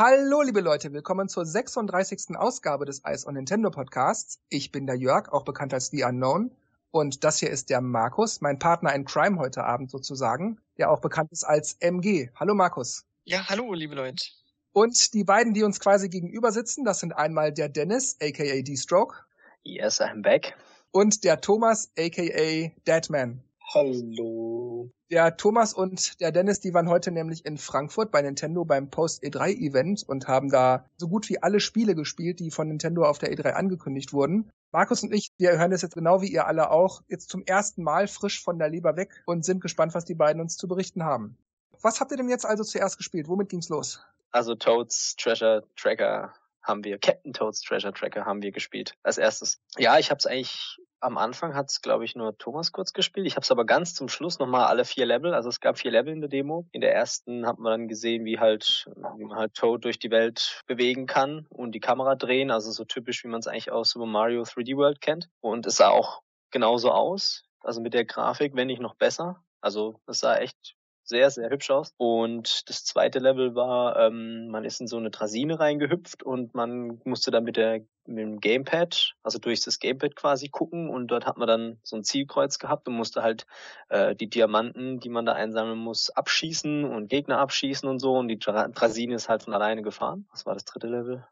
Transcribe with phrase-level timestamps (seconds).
[0.00, 2.36] Hallo, liebe Leute, willkommen zur 36.
[2.36, 4.40] Ausgabe des Ice on Nintendo Podcasts.
[4.48, 6.52] Ich bin der Jörg, auch bekannt als The Unknown.
[6.92, 11.00] Und das hier ist der Markus, mein Partner in Crime heute Abend sozusagen, der auch
[11.00, 12.28] bekannt ist als MG.
[12.36, 13.06] Hallo Markus.
[13.24, 14.24] Ja, hallo, liebe Leute.
[14.70, 19.16] Und die beiden, die uns quasi gegenüber sitzen, das sind einmal der Dennis, aka D-Stroke.
[19.64, 20.56] Yes, I'm back.
[20.92, 23.42] Und der Thomas, aka Deadman.
[23.74, 24.90] Hallo.
[25.10, 29.22] Der Thomas und der Dennis, die waren heute nämlich in Frankfurt bei Nintendo beim Post
[29.22, 33.18] E3 Event und haben da so gut wie alle Spiele gespielt, die von Nintendo auf
[33.18, 34.50] der E3 angekündigt wurden.
[34.72, 37.82] Markus und ich, wir hören das jetzt genau wie ihr alle auch, jetzt zum ersten
[37.82, 41.04] Mal frisch von der Leber weg und sind gespannt, was die beiden uns zu berichten
[41.04, 41.36] haben.
[41.82, 43.28] Was habt ihr denn jetzt also zuerst gespielt?
[43.28, 44.02] Womit ging's los?
[44.30, 49.60] Also Toads Treasure Tracker haben wir, Captain Toads Treasure Tracker haben wir gespielt als erstes.
[49.76, 53.26] Ja, ich habe es eigentlich am Anfang hat es, glaube ich, nur Thomas kurz gespielt.
[53.26, 55.34] Ich habe es aber ganz zum Schluss nochmal alle vier Level.
[55.34, 56.66] Also es gab vier Level in der Demo.
[56.72, 60.10] In der ersten hat man dann gesehen, wie halt, wie man halt Toad durch die
[60.10, 62.50] Welt bewegen kann und die Kamera drehen.
[62.50, 65.28] Also so typisch, wie man es eigentlich aus Super Mario 3D World kennt.
[65.40, 67.44] Und es sah auch genauso aus.
[67.60, 69.42] Also mit der Grafik, wenn nicht noch besser.
[69.60, 70.76] Also es sah echt
[71.08, 71.94] sehr, sehr hübsch aus.
[71.96, 77.00] Und das zweite Level war, ähm, man ist in so eine Drasine reingehüpft und man
[77.04, 81.26] musste dann mit der mit dem Gamepad, also durch das Gamepad quasi gucken und dort
[81.26, 83.46] hat man dann so ein Zielkreuz gehabt und musste halt
[83.90, 88.28] äh, die Diamanten, die man da einsammeln muss, abschießen und Gegner abschießen und so und
[88.28, 90.26] die Drasine ist halt von alleine gefahren.
[90.30, 91.26] Was war das dritte Level?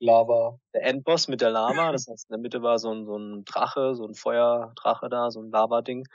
[0.00, 0.58] Lava.
[0.74, 3.44] Der Endboss mit der Lava, das heißt in der Mitte war so ein, so ein
[3.44, 6.06] Drache, so ein Feuerdrache da, so ein Lava-Ding.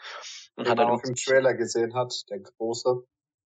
[0.56, 3.03] Und hat man auch im Trailer gesehen hat, der große.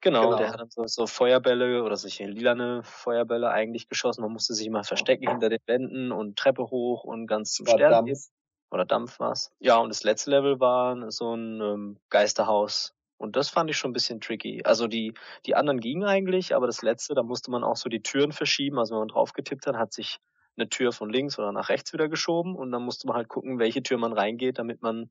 [0.03, 4.23] Genau, genau, der hat dann so, so Feuerbälle oder solche lilane Feuerbälle eigentlich geschossen.
[4.23, 8.07] Man musste sich immer verstecken hinter den Wänden und Treppe hoch und ganz zum Stern.
[8.07, 8.29] Dampf.
[8.71, 9.51] Oder Dampf war's.
[9.59, 12.95] Ja, und das letzte Level war so ein ähm, Geisterhaus.
[13.21, 14.63] Und das fand ich schon ein bisschen tricky.
[14.65, 15.13] Also die,
[15.45, 18.79] die anderen gingen eigentlich, aber das letzte, da musste man auch so die Türen verschieben.
[18.79, 20.19] Also wenn man drauf getippt hat, hat sich
[20.57, 23.59] eine Tür von links oder nach rechts wieder geschoben und dann musste man halt gucken,
[23.59, 25.11] welche Tür man reingeht, damit man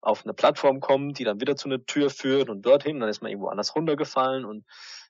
[0.00, 3.20] auf eine Plattform kommt, die dann wieder zu einer Tür führt und dorthin, dann ist
[3.20, 4.64] man irgendwo anders runtergefallen und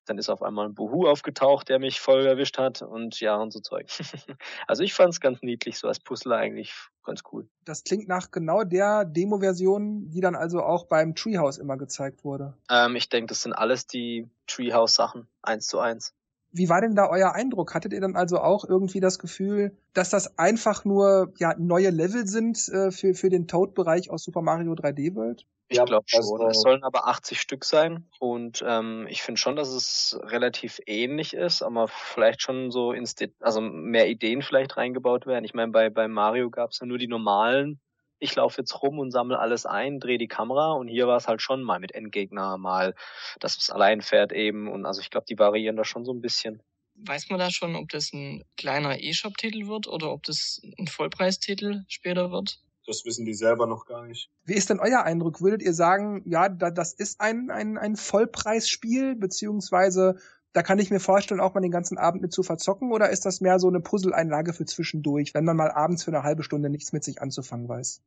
[0.06, 3.52] dann ist auf einmal ein Buhu aufgetaucht, der mich voll erwischt hat und ja und
[3.52, 3.88] so Zeug.
[4.66, 6.74] also ich fand es ganz niedlich, so als Puzzler eigentlich
[7.04, 7.48] ganz cool.
[7.64, 12.54] Das klingt nach genau der Demo-Version, die dann also auch beim Treehouse immer gezeigt wurde.
[12.70, 16.14] Ähm, ich denke, das sind alles die Treehouse-Sachen, eins zu eins.
[16.52, 17.74] Wie war denn da euer Eindruck?
[17.74, 22.26] Hattet ihr dann also auch irgendwie das Gefühl, dass das einfach nur ja, neue Level
[22.26, 25.46] sind äh, für, für den Toad-Bereich aus Super Mario 3D World?
[25.70, 26.20] Ich ja, glaube schon.
[26.20, 30.80] Also, es sollen aber 80 Stück sein und ähm, ich finde schon, dass es relativ
[30.84, 35.44] ähnlich ist, aber vielleicht schon so ins also mehr Ideen vielleicht reingebaut werden.
[35.44, 37.80] Ich meine, bei, bei Mario gab es ja nur die normalen
[38.20, 41.26] ich laufe jetzt rum und sammle alles ein, drehe die Kamera und hier war es
[41.26, 42.94] halt schon mal mit Endgegner, mal,
[43.40, 46.20] dass es allein fährt eben und also ich glaube, die variieren da schon so ein
[46.20, 46.62] bisschen.
[46.94, 51.84] Weiß man da schon, ob das ein kleiner E-Shop-Titel wird oder ob das ein Vollpreistitel
[51.88, 52.60] später wird?
[52.90, 54.30] Das wissen die selber noch gar nicht.
[54.44, 55.40] Wie ist denn euer Eindruck?
[55.40, 60.16] Würdet ihr sagen, ja, das ist ein, ein, ein Vollpreisspiel, beziehungsweise
[60.52, 63.24] da kann ich mir vorstellen, auch mal den ganzen Abend mit zu verzocken, oder ist
[63.24, 66.68] das mehr so eine Puzzleinlage für zwischendurch, wenn man mal abends für eine halbe Stunde
[66.68, 68.02] nichts mit sich anzufangen weiß?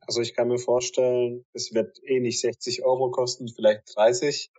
[0.00, 4.50] Also ich kann mir vorstellen, es wird eh nicht 60 Euro kosten, vielleicht 30.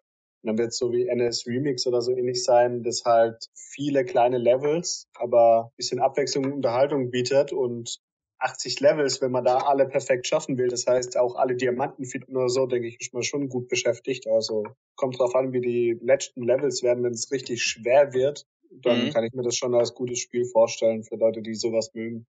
[0.41, 4.03] Und dann wird es so wie NS Remix oder so ähnlich sein, das halt viele
[4.03, 7.99] kleine Levels, aber bisschen Abwechslung und Unterhaltung bietet und
[8.39, 12.35] 80 Levels, wenn man da alle perfekt schaffen will, das heißt auch alle Diamanten finden
[12.37, 14.27] oder so, denke ich, ist man schon gut beschäftigt.
[14.27, 14.63] Also
[14.95, 19.09] kommt drauf an, wie die letzten Levels werden, wenn es richtig schwer wird, dann mhm.
[19.11, 22.25] kann ich mir das schon als gutes Spiel vorstellen für Leute, die sowas mögen.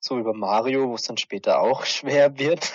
[0.00, 2.72] So über Mario, wo es dann später auch schwer wird.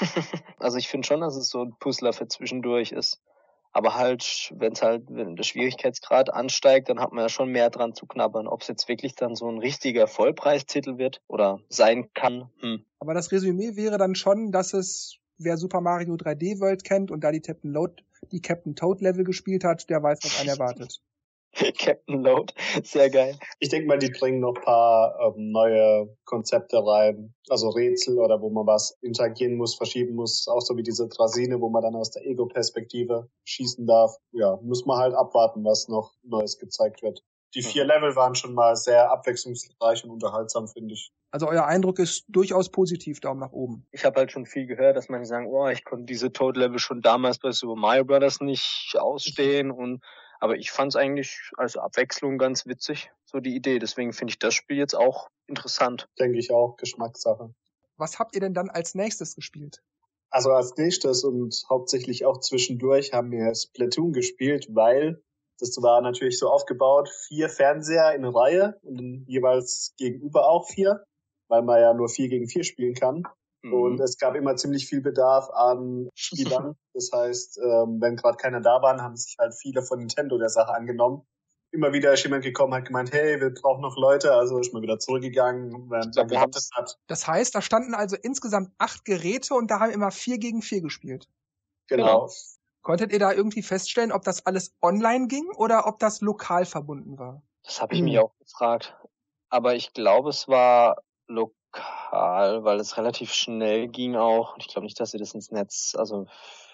[0.60, 3.22] also ich finde schon, dass es so ein Puzzler für zwischendurch ist.
[3.74, 7.72] Aber halt, wenn es halt, wenn der Schwierigkeitsgrad ansteigt, dann hat man ja schon mehr
[7.72, 8.48] dran zu knabbern.
[8.48, 12.52] Ob es jetzt wirklich dann so ein richtiger Vollpreistitel wird oder sein kann.
[12.60, 12.86] Hm.
[13.00, 17.24] Aber das Resümee wäre dann schon, dass es, wer Super Mario 3D World kennt und
[17.24, 21.02] da die Captain Load, die Captain Toad Level gespielt hat, der weiß, was einen erwartet.
[21.78, 22.54] Captain Load,
[22.84, 23.38] sehr geil.
[23.60, 28.50] Ich denke mal, die bringen noch paar ähm, neue Konzepte rein, also Rätsel oder wo
[28.50, 32.12] man was interagieren muss, verschieben muss, auch so wie diese Drasine, wo man dann aus
[32.12, 34.16] der Ego-Perspektive schießen darf.
[34.32, 37.24] Ja, muss man halt abwarten, was noch Neues gezeigt wird.
[37.56, 41.12] Die vier Level waren schon mal sehr abwechslungsreich und unterhaltsam, finde ich.
[41.30, 43.86] Also euer Eindruck ist durchaus positiv, Daumen nach oben.
[43.92, 47.02] Ich habe halt schon viel gehört, dass manche sagen, oh, ich konnte diese Toad-Level schon
[47.02, 50.04] damals bei Super Mario Brothers nicht ausstehen und
[50.44, 53.80] aber ich fand es eigentlich als Abwechslung ganz witzig, so die Idee.
[53.80, 56.10] Deswegen finde ich das Spiel jetzt auch interessant.
[56.20, 57.56] Denke ich auch, Geschmackssache.
[57.96, 59.82] Was habt ihr denn dann als nächstes gespielt?
[60.30, 65.24] Also als nächstes und hauptsächlich auch zwischendurch haben wir Splatoon gespielt, weil
[65.60, 71.06] Das war natürlich so aufgebaut, vier Fernseher in Reihe und jeweils gegenüber auch vier,
[71.48, 73.24] weil man ja nur vier gegen vier spielen kann.
[73.64, 73.74] Mhm.
[73.74, 76.76] Und es gab immer ziemlich viel Bedarf an Spielern.
[76.96, 80.50] Das heißt, ähm, wenn gerade keiner da waren, haben sich halt viele von Nintendo der
[80.50, 81.26] Sache angenommen.
[81.72, 84.84] Immer wieder ist jemand gekommen, hat gemeint, hey, wir brauchen noch Leute, also ist mal
[84.84, 87.00] wieder zurückgegangen, während er gewartet hat.
[87.08, 90.82] Das heißt, da standen also insgesamt acht Geräte und da haben immer vier gegen vier
[90.82, 91.28] gespielt.
[91.88, 92.04] Genau.
[92.06, 92.30] genau.
[92.84, 97.18] Konntet ihr da irgendwie feststellen, ob das alles online ging oder ob das lokal verbunden
[97.18, 97.42] war?
[97.64, 98.06] Das habe ich hm.
[98.06, 98.96] mich auch gefragt.
[99.50, 101.02] Aber ich glaube, es war
[101.74, 104.58] lokal, weil es relativ schnell ging auch.
[104.58, 106.28] Ich glaube nicht, dass sie das ins Netz, also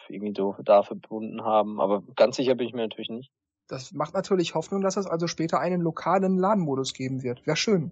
[0.07, 1.80] irgendwie da verbunden haben.
[1.80, 3.31] Aber ganz sicher bin ich mir natürlich nicht.
[3.68, 7.46] Das macht natürlich Hoffnung, dass es also später einen lokalen LAN-Modus geben wird.
[7.46, 7.92] Wäre schön.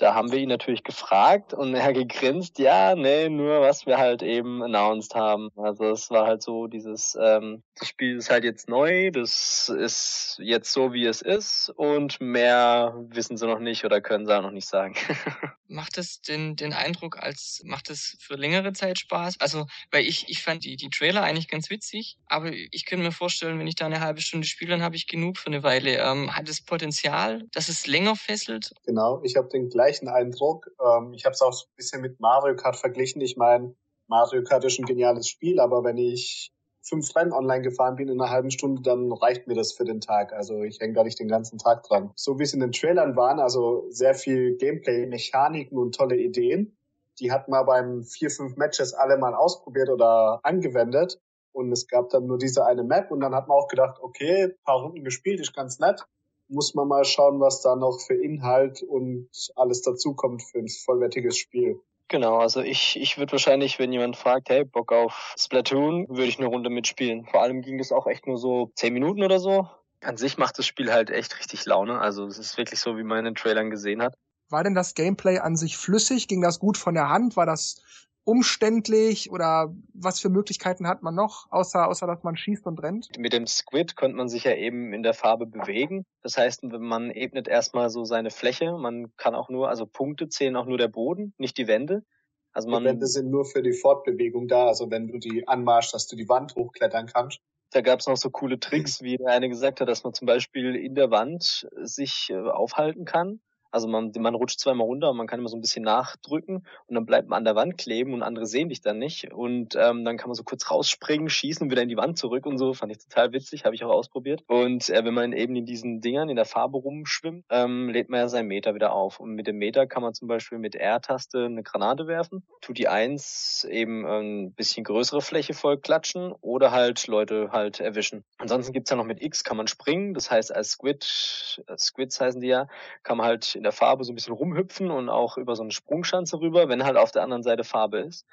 [0.00, 4.22] Da haben wir ihn natürlich gefragt und er gegrinst, ja, nee, nur was wir halt
[4.22, 5.50] eben announced haben.
[5.56, 10.38] Also es war halt so dieses, ähm, das Spiel ist halt jetzt neu, das ist
[10.40, 14.42] jetzt so, wie es ist und mehr wissen sie noch nicht oder können sie auch
[14.42, 14.94] noch nicht sagen.
[15.70, 19.36] macht es den, den Eindruck, als macht es für längere Zeit Spaß?
[19.40, 23.12] Also, weil ich, ich fand die, die Trailer eigentlich ganz witzig, aber ich könnte mir
[23.12, 25.98] vorstellen, wenn ich da eine halbe Stunde spiele, dann habe ich genug für eine Weile.
[25.98, 28.72] Ähm, hat es Potenzial, dass es länger fesselt?
[28.84, 30.70] Genau, ich habe den gleichen gleichen Eindruck.
[30.80, 33.20] Ähm, ich habe es auch so ein bisschen mit Mario Kart verglichen.
[33.20, 33.74] Ich meine,
[34.06, 36.52] Mario Kart ist ein geniales Spiel, aber wenn ich
[36.82, 40.00] fünf Rennen online gefahren bin in einer halben Stunde, dann reicht mir das für den
[40.00, 40.32] Tag.
[40.32, 42.12] Also ich hänge gar nicht den ganzen Tag dran.
[42.16, 46.76] So wie es in den Trailern waren, also sehr viel Gameplay, Mechaniken und tolle Ideen.
[47.18, 51.20] Die hat man beim vier, fünf Matches alle mal ausprobiert oder angewendet.
[51.52, 54.54] Und es gab dann nur diese eine Map und dann hat man auch gedacht, okay,
[54.64, 56.06] paar Runden gespielt, ist ganz nett
[56.50, 61.38] muss man mal schauen, was da noch für Inhalt und alles dazukommt für ein vollwertiges
[61.38, 61.80] Spiel.
[62.08, 66.38] Genau, also ich, ich würde wahrscheinlich, wenn jemand fragt, hey, Bock auf Splatoon, würde ich
[66.38, 67.24] eine Runde mitspielen.
[67.26, 69.68] Vor allem ging das auch echt nur so zehn Minuten oder so.
[70.00, 72.00] An sich macht das Spiel halt echt richtig Laune.
[72.00, 74.14] Also es ist wirklich so, wie man in den Trailern gesehen hat.
[74.48, 76.26] War denn das Gameplay an sich flüssig?
[76.26, 77.36] Ging das gut von der Hand?
[77.36, 77.80] War das
[78.24, 83.08] umständlich oder was für Möglichkeiten hat man noch, außer, außer dass man schießt und rennt?
[83.18, 86.04] Mit dem Squid konnte man sich ja eben in der Farbe bewegen.
[86.22, 88.76] Das heißt, man ebnet erstmal so seine Fläche.
[88.76, 92.04] Man kann auch nur, also Punkte zählen auch nur der Boden, nicht die Wände.
[92.52, 95.94] Also man, die Wände sind nur für die Fortbewegung da, also wenn du die anmarschst,
[95.94, 97.38] dass du die Wand hochklettern kannst.
[97.72, 100.26] Da gab es noch so coole Tricks, wie der eine gesagt hat, dass man zum
[100.26, 103.40] Beispiel in der Wand sich äh, aufhalten kann
[103.70, 106.94] also man, man rutscht zweimal runter und man kann immer so ein bisschen nachdrücken und
[106.94, 109.32] dann bleibt man an der Wand kleben und andere sehen dich dann nicht.
[109.32, 112.46] Und ähm, dann kann man so kurz rausspringen, schießen und wieder in die Wand zurück
[112.46, 112.74] und so.
[112.74, 114.42] Fand ich total witzig, habe ich auch ausprobiert.
[114.46, 118.20] Und äh, wenn man eben in diesen Dingern in der Farbe rumschwimmt, ähm, lädt man
[118.20, 119.20] ja seinen Meter wieder auf.
[119.20, 122.42] Und mit dem Meter kann man zum Beispiel mit R-Taste eine Granate werfen.
[122.60, 128.24] Tut die eins eben ein bisschen größere Fläche voll klatschen oder halt Leute halt erwischen.
[128.38, 130.14] Ansonsten gibt's ja noch mit X kann man springen.
[130.14, 132.68] Das heißt, als Squid, als Squids heißen die ja,
[133.02, 135.70] kann man halt in der Farbe so ein bisschen rumhüpfen und auch über so eine
[135.70, 138.24] Sprungschanze rüber, wenn halt auf der anderen Seite Farbe ist.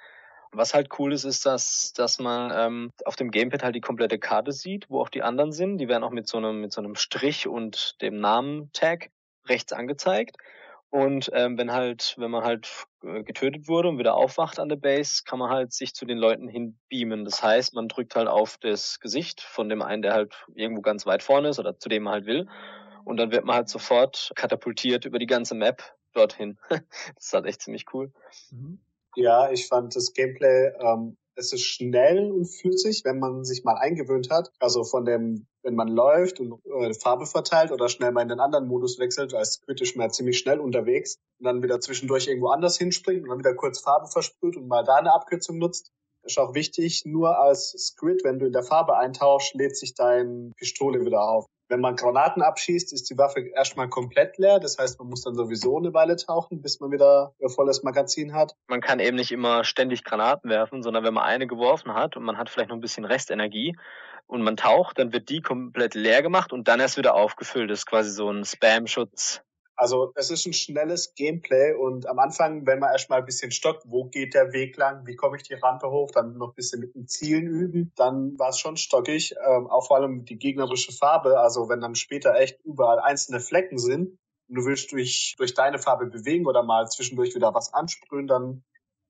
[0.54, 4.20] Was halt cool ist, ist, dass, dass man ähm, auf dem Gamepad halt die komplette
[4.20, 5.80] Karte sieht, wo auch die anderen sind.
[5.80, 9.10] Die werden auch mit so einem, mit so einem Strich und dem Namen-Tag
[9.50, 10.38] rechts angezeigt.
[10.92, 14.78] Und ähm, wenn halt, wenn man halt äh, getötet wurde und wieder aufwacht an der
[14.78, 17.26] Base, kann man halt sich zu den Leuten hin beamen.
[17.26, 21.06] Das heißt, man drückt halt auf das Gesicht von dem einen, der halt irgendwo ganz
[21.06, 22.48] weit vorne ist oder zu dem man halt will
[23.08, 25.82] und dann wird man halt sofort katapultiert über die ganze Map
[26.14, 26.58] dorthin.
[26.70, 26.82] das
[27.18, 28.12] ist halt echt ziemlich cool.
[28.52, 28.80] Mhm.
[29.16, 33.76] Ja, ich fand das Gameplay, ähm, es ist schnell und flüssig, wenn man sich mal
[33.76, 34.52] eingewöhnt hat.
[34.60, 38.40] Also von dem, wenn man läuft und äh, Farbe verteilt oder schnell mal in den
[38.40, 42.78] anderen Modus wechselt, als kritisch mal ziemlich schnell unterwegs und dann wieder zwischendurch irgendwo anders
[42.78, 45.92] hinspringt und dann wieder kurz Farbe versprüht und mal da eine Abkürzung nutzt.
[46.24, 50.54] Ist auch wichtig, nur als Squid, wenn du in der Farbe eintauchst, lädt sich dein
[50.58, 51.46] Pistole wieder auf.
[51.70, 54.60] Wenn man Granaten abschießt, ist die Waffe erstmal komplett leer.
[54.60, 58.34] Das heißt, man muss dann sowieso eine Weile tauchen, bis man wieder ein volles Magazin
[58.34, 58.56] hat.
[58.68, 62.24] Man kann eben nicht immer ständig Granaten werfen, sondern wenn man eine geworfen hat und
[62.24, 63.76] man hat vielleicht noch ein bisschen Restenergie
[64.28, 67.70] und man taucht, dann wird die komplett leer gemacht und dann erst wieder aufgefüllt.
[67.70, 69.42] Das ist quasi so ein Spam-Schutz
[69.78, 73.84] also es ist ein schnelles Gameplay und am Anfang, wenn man erstmal ein bisschen stockt,
[73.86, 76.82] wo geht der Weg lang, wie komme ich die Rampe hoch, dann noch ein bisschen
[76.82, 80.92] mit den Zielen üben, dann war es schon stockig, ähm, auch vor allem die gegnerische
[80.92, 84.18] Farbe, also wenn dann später echt überall einzelne Flecken sind
[84.50, 88.64] und du willst durch, durch deine Farbe bewegen oder mal zwischendurch wieder was ansprühen, dann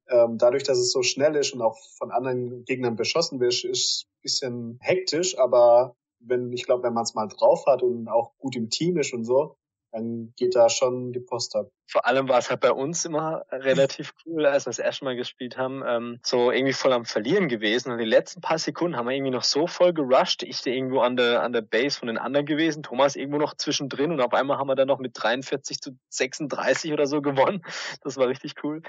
[0.09, 4.05] ähm, dadurch, dass es so schnell ist und auch von anderen Gegnern beschossen wird, ist
[4.05, 8.33] ein bisschen hektisch, aber wenn, ich glaube, wenn man es mal drauf hat und auch
[8.37, 9.55] gut im Team ist und so,
[9.91, 11.71] dann geht da schon die Post ab.
[11.87, 15.15] Vor allem war es halt bei uns immer relativ cool, als wir das erste Mal
[15.15, 17.91] gespielt haben, ähm, so irgendwie voll am Verlieren gewesen.
[17.91, 20.43] Und die letzten paar Sekunden haben wir irgendwie noch so voll gerusht.
[20.43, 23.55] Ich da irgendwo an der, an der Base von den anderen gewesen, Thomas irgendwo noch
[23.55, 27.61] zwischendrin und auf einmal haben wir dann noch mit 43 zu 36 oder so gewonnen.
[28.03, 28.81] Das war richtig cool.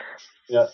[0.49, 0.69] Ja.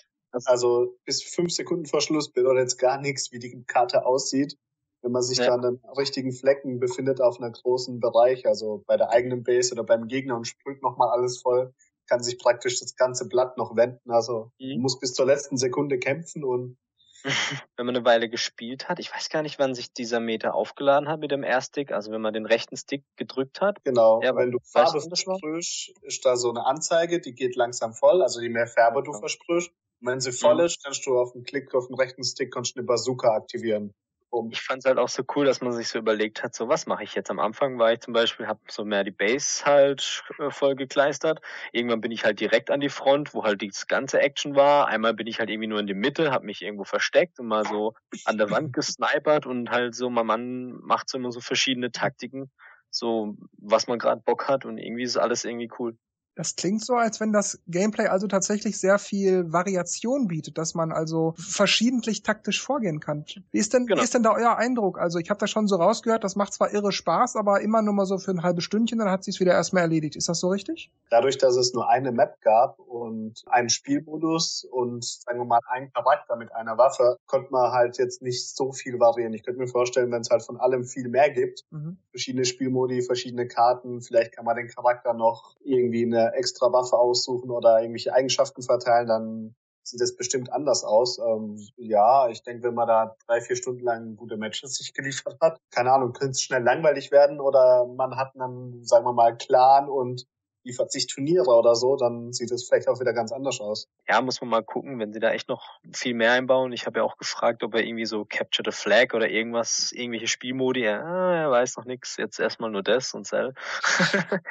[0.47, 4.57] Also bis fünf Sekunden vor Schluss bedeutet jetzt gar nichts, wie die Karte aussieht
[5.05, 5.47] wenn man sich ja.
[5.47, 9.73] da an den richtigen Flecken befindet auf einer großen Bereich, also bei der eigenen Base
[9.73, 11.75] oder beim Gegner und sprüht nochmal alles voll,
[12.09, 14.11] kann sich praktisch das ganze Blatt noch wenden.
[14.11, 14.73] Also mhm.
[14.73, 16.79] man muss bis zur letzten Sekunde kämpfen und
[17.77, 21.09] wenn man eine Weile gespielt hat, ich weiß gar nicht, wann sich dieser Meter aufgeladen
[21.09, 23.83] hat mit dem R-Stick, also wenn man den rechten Stick gedrückt hat.
[23.85, 28.23] Genau, ja, wenn du Farbe versprühst, ist da so eine Anzeige, die geht langsam voll,
[28.23, 29.19] also je mehr Färbe du ja.
[29.19, 29.71] versprühst.
[30.01, 30.67] Wenn sie voll mhm.
[30.67, 33.95] ist, kannst du auf den Klick auf den rechten Stick kannst du eine Bazooka aktivieren
[34.35, 34.51] rum.
[34.53, 36.87] Ich fand es halt auch so cool, dass man sich so überlegt hat, so was
[36.87, 37.31] mache ich jetzt.
[37.31, 41.41] Am Anfang war ich zum Beispiel, habe so mehr die Base halt äh, voll gekleistert.
[41.73, 44.89] Irgendwann bin ich halt direkt an die Front, wo halt die ganze Action war.
[44.89, 47.65] Einmal bin ich halt irgendwie nur in die Mitte, habe mich irgendwo versteckt und mal
[47.65, 51.93] so an der Wand gesnipert und halt so, mein Mann macht so immer so verschiedene
[51.93, 52.51] Taktiken,
[52.91, 55.97] so was man gerade Bock hat und irgendwie ist alles irgendwie cool.
[56.37, 60.91] Das klingt so, als wenn das Gameplay also tatsächlich sehr viel Variation bietet, dass man
[60.91, 63.25] also verschiedentlich taktisch vorgehen kann.
[63.53, 64.01] Wie ist denn, genau.
[64.01, 64.99] wie ist denn da euer Eindruck?
[64.99, 67.95] Also ich habe da schon so rausgehört, das macht zwar irre Spaß, aber immer nur
[67.95, 70.17] mal so für ein halbes Stündchen, dann hat sie es wieder erstmal erledigt.
[70.17, 70.91] Ist das so richtig?
[71.11, 75.93] Dadurch, dass es nur eine Map gab und einen Spielmodus und sagen wir mal einen
[75.93, 79.35] Charakter mit einer Waffe, konnte man halt jetzt nicht so viel variieren.
[79.35, 81.99] Ich könnte mir vorstellen, wenn es halt von allem viel mehr gibt, mhm.
[82.11, 87.51] verschiedene Spielmodi, verschiedene Karten, vielleicht kann man den Charakter noch irgendwie eine extra Waffe aussuchen
[87.51, 91.19] oder irgendwelche Eigenschaften verteilen, dann sieht das bestimmt anders aus.
[91.19, 95.39] Ähm, ja, ich denke, wenn man da drei, vier Stunden lang gute Matches sich geliefert
[95.41, 99.37] hat, keine Ahnung, könnte es schnell langweilig werden oder man hat dann, sagen wir mal,
[99.37, 100.27] Clan und
[100.65, 103.89] liefert sich Turniere oder so, dann sieht es vielleicht auch wieder ganz anders aus.
[104.09, 106.73] Ja, muss man mal gucken, wenn sie da echt noch viel mehr einbauen.
[106.73, 110.27] Ich habe ja auch gefragt, ob er irgendwie so Capture the Flag oder irgendwas, irgendwelche
[110.27, 113.55] Spielmodi, ah, er weiß noch nichts, jetzt erstmal nur das und Cell.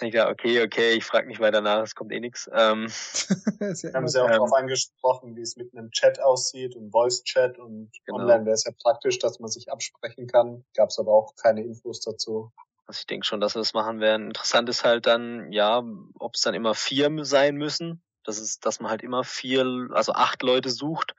[0.00, 2.50] ich dachte, okay, okay, ich frage nicht weiter nach, es kommt eh nichts.
[2.52, 2.88] Ähm,
[3.60, 7.58] ja haben sie auch ähm, darauf angesprochen, wie es mit einem Chat aussieht und Voice-Chat
[7.58, 8.18] und genau.
[8.18, 10.64] online wäre es ja praktisch, dass man sich absprechen kann.
[10.74, 12.50] Gab es aber auch keine Infos dazu.
[12.92, 14.26] Also ich denke schon, dass wir das machen werden.
[14.26, 15.82] Interessant ist halt dann, ja,
[16.18, 18.02] ob es dann immer vier sein müssen.
[18.22, 21.14] Das ist, dass man halt immer vier, also acht Leute sucht.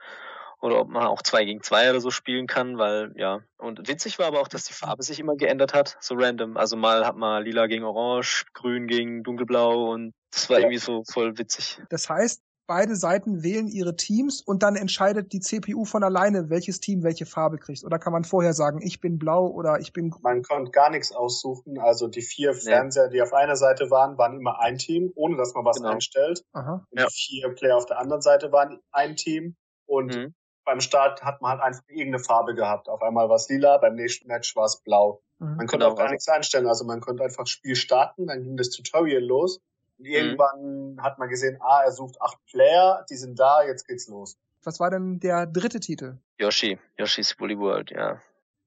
[0.61, 3.41] Oder ob man auch zwei gegen zwei oder so spielen kann, weil, ja.
[3.57, 6.57] Und witzig war aber auch, dass die Farbe sich immer geändert hat, so random.
[6.57, 11.01] Also mal hat man lila gegen orange, grün gegen dunkelblau und das war irgendwie so
[11.11, 11.81] voll witzig.
[11.89, 16.79] Das heißt, beide Seiten wählen ihre Teams und dann entscheidet die CPU von alleine, welches
[16.79, 17.83] Team welche Farbe kriegt.
[17.83, 20.21] Oder kann man vorher sagen, ich bin blau oder ich bin grün?
[20.23, 21.79] Man konnte gar nichts aussuchen.
[21.79, 25.53] Also die vier Fernseher, die auf einer Seite waren, waren immer ein Team, ohne dass
[25.53, 25.89] man was genau.
[25.89, 26.43] einstellt.
[26.53, 26.85] Aha.
[26.89, 27.07] Und ja.
[27.07, 29.55] die vier Player auf der anderen Seite waren ein Team.
[29.85, 30.33] Und mhm.
[30.65, 32.87] beim Start hat man halt einfach irgendeine Farbe gehabt.
[32.87, 35.21] Auf einmal war es lila, beim nächsten Match war es blau.
[35.39, 35.57] Mhm.
[35.57, 35.91] Man konnte genau.
[35.91, 36.67] auch gar nichts einstellen.
[36.67, 39.59] Also man konnte einfach Spiel starten, dann ging das Tutorial los
[40.03, 40.15] und mhm.
[40.15, 44.37] irgendwann hat man gesehen, ah, er sucht acht Player, die sind da, jetzt geht's los.
[44.63, 46.17] Was war denn der dritte Titel?
[46.37, 48.21] Yoshi, Yoshi's Woolly World, ja.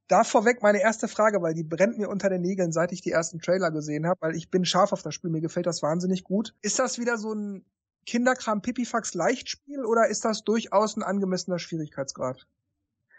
[0.09, 3.11] Da vorweg meine erste Frage, weil die brennt mir unter den Nägeln, seit ich die
[3.11, 6.23] ersten Trailer gesehen habe, weil ich bin scharf auf das Spiel, mir gefällt das wahnsinnig
[6.23, 6.55] gut.
[6.63, 7.65] Ist das wieder so ein
[8.07, 12.47] Kinderkram Pipifax Leichtspiel oder ist das durchaus ein angemessener Schwierigkeitsgrad?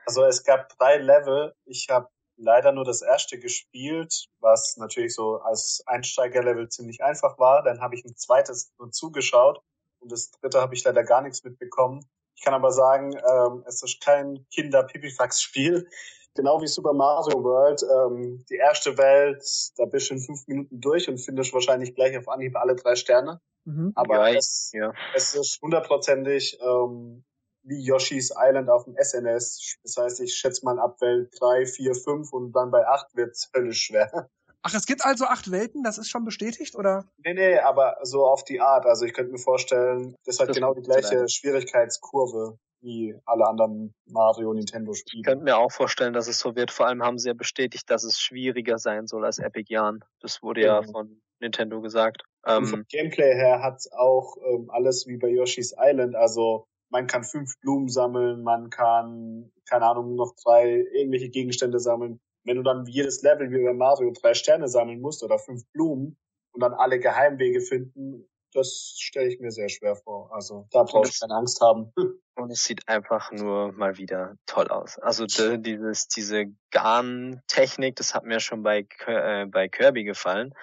[0.05, 1.53] Also es gab drei Level.
[1.65, 2.07] Ich habe
[2.37, 7.63] leider nur das erste gespielt, was natürlich so als Einsteigerlevel ziemlich einfach war.
[7.63, 9.61] Dann habe ich ein zweites nur zugeschaut
[9.99, 12.05] und das dritte habe ich leider gar nichts mitbekommen.
[12.35, 15.87] Ich kann aber sagen, ähm, es ist kein Kinder-Pipifax-Spiel.
[16.35, 17.81] Genau wie Super Mario World.
[17.81, 19.43] Ähm, die erste Welt,
[19.75, 22.95] da bist du in fünf Minuten durch und findest wahrscheinlich gleich auf Anhieb alle drei
[22.95, 23.41] Sterne.
[23.65, 23.91] Mhm.
[23.95, 24.93] Aber ja, es, ja.
[25.15, 27.25] es ist hundertprozentig ähm,
[27.67, 29.77] wie Yoshi's Island auf dem SNS.
[29.83, 33.51] Das heißt, ich schätze mal ab Welt 3, 4, 5 und dann bei 8 wird's
[33.53, 34.29] höllisch schwer.
[34.63, 37.05] Ach, es gibt also acht Welten, das ist schon bestätigt, oder?
[37.23, 38.85] Nee, nee, aber so auf die Art.
[38.85, 41.29] Also ich könnte mir vorstellen, das hat das genau die gleiche sein.
[41.29, 45.21] Schwierigkeitskurve wie alle anderen Mario Nintendo Spiele.
[45.21, 46.71] Ich könnte mir auch vorstellen, dass es so wird.
[46.71, 50.03] Vor allem haben sie ja bestätigt, dass es schwieriger sein soll als Epic Yarn.
[50.19, 50.91] Das wurde ja, ja genau.
[50.91, 52.23] von Nintendo gesagt.
[52.43, 57.07] Und vom ähm, Gameplay her hat auch ähm, alles wie bei Yoshi's Island, also man
[57.07, 62.19] kann fünf Blumen sammeln, man kann, keine Ahnung, noch drei irgendwelche Gegenstände sammeln.
[62.43, 66.17] Wenn du dann jedes Level wie bei Mario drei Sterne sammeln musst oder fünf Blumen
[66.53, 70.33] und dann alle Geheimwege finden, das stelle ich mir sehr schwer vor.
[70.33, 71.91] Also da brauchst du keine Angst haben.
[72.35, 74.99] Und es sieht einfach nur mal wieder toll aus.
[74.99, 80.53] Also dieses, diese Garn-Technik, das hat mir schon bei, äh, bei Kirby gefallen.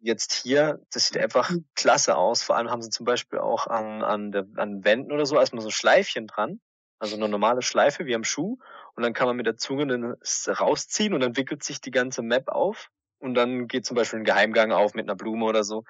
[0.00, 2.42] Jetzt hier, das sieht einfach klasse aus.
[2.42, 5.62] Vor allem haben sie zum Beispiel auch an, an, der, an Wänden oder so erstmal
[5.62, 6.60] so Schleifchen dran.
[6.98, 8.58] Also eine normale Schleife wie am Schuh.
[8.94, 10.16] Und dann kann man mit der Zunge dann
[10.46, 12.90] rausziehen und dann wickelt sich die ganze Map auf.
[13.18, 15.84] Und dann geht zum Beispiel ein Geheimgang auf mit einer Blume oder so.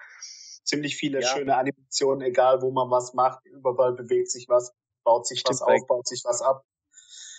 [0.64, 1.28] Ziemlich viele ja.
[1.28, 4.72] schöne Animationen, egal wo man was macht, überall bewegt sich was,
[5.04, 6.64] baut sich Stimmt, was auf, baut sich was ab.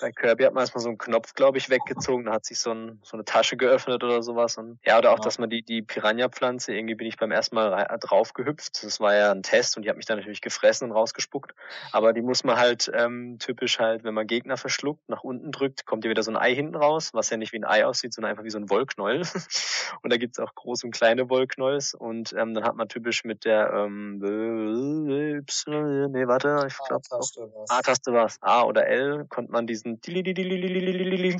[0.02, 2.72] Bei Kirby hat man erstmal so einen Knopf, glaube ich, weggezogen, da hat sich so,
[2.72, 4.58] ein, so eine Tasche geöffnet oder sowas.
[4.58, 5.24] Und ja, oder auch, ja.
[5.24, 8.84] dass man die, die Piranha-Pflanze, irgendwie bin ich beim ersten Mal drauf gehüpft.
[8.84, 11.54] Das war ja ein Test und die hat mich dann natürlich gefressen und rausgespuckt.
[11.92, 15.86] Aber die muss man halt ähm, typisch halt, wenn man Gegner verschluckt, nach unten drückt,
[15.86, 18.14] kommt ja wieder so ein Ei hinten raus, was ja nicht wie ein Ei aussieht,
[18.14, 19.22] sondern einfach wie so ein Wollknäuel.
[20.02, 21.94] und da gibt's auch große und kleine Wollknäuels.
[21.94, 27.04] Und ähm, dann hat man typisch mit der ähm, Y, nee, warte, ich glaube
[27.70, 29.91] A-Taste war A oder L, konnte man diesen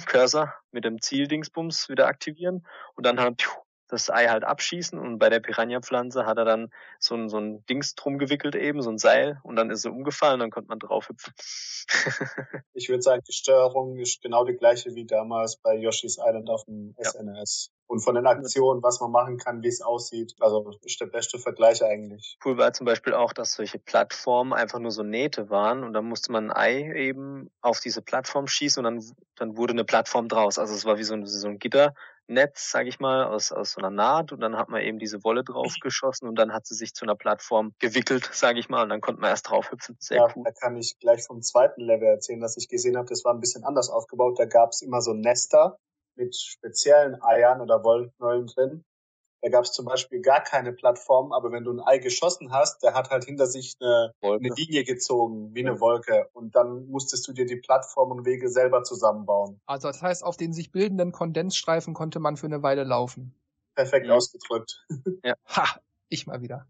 [0.06, 2.66] Cursor mit dem Zieldingsbums wieder aktivieren
[2.96, 3.48] und dann halt
[3.92, 7.66] das Ei halt abschießen und bei der Piranha-Pflanze hat er dann so ein, so ein
[7.66, 10.80] Dings drum gewickelt eben, so ein Seil und dann ist er umgefallen, dann konnte man
[10.80, 11.34] drauf hüpfen.
[12.74, 16.64] ich würde sagen, die Steuerung ist genau die gleiche wie damals bei Yoshi's Island auf
[16.66, 17.10] dem ja.
[17.10, 17.72] SNS.
[17.92, 21.40] Und von den Aktionen, was man machen kann, wie es aussieht, also ist der beste
[21.40, 22.38] Vergleich eigentlich.
[22.46, 26.06] Cool war zum Beispiel auch, dass solche Plattformen einfach nur so Nähte waren und dann
[26.06, 30.30] musste man ein Ei eben auf diese Plattform schießen und dann, dann wurde eine Plattform
[30.30, 30.58] draus.
[30.58, 31.94] Also es war wie so ein, so ein Gitter,
[32.28, 35.26] Netz, sage ich mal, aus, aus so einer Naht und dann hat man eben diese
[35.26, 38.90] Wolle draufgeschossen und dann hat sie sich zu einer Plattform gewickelt, sage ich mal, und
[38.90, 39.98] dann konnte man erst drauf hüpfen.
[40.00, 40.44] Sehr ja, cool.
[40.46, 43.42] Da kann ich gleich vom zweiten Level erzählen, dass ich gesehen habe, das war ein
[43.42, 44.40] bisschen anders aufgebaut.
[44.40, 45.78] Da gab es immer so Nester
[46.22, 48.86] mit speziellen Eiern oder Wollknollen drin
[49.42, 52.84] da gab es zum Beispiel gar keine Plattform, aber wenn du ein Ei geschossen hast,
[52.84, 56.30] der hat halt hinter sich eine, eine Linie gezogen, wie eine Wolke.
[56.34, 59.60] Und dann musstest du dir die Plattform und Wege selber zusammenbauen.
[59.66, 63.34] Also das heißt, auf den sich bildenden Kondensstreifen konnte man für eine Weile laufen.
[63.76, 64.14] Perfekt ja.
[64.14, 64.86] ausgedrückt.
[65.24, 65.36] Ja.
[65.50, 66.68] Ha, ich mal wieder.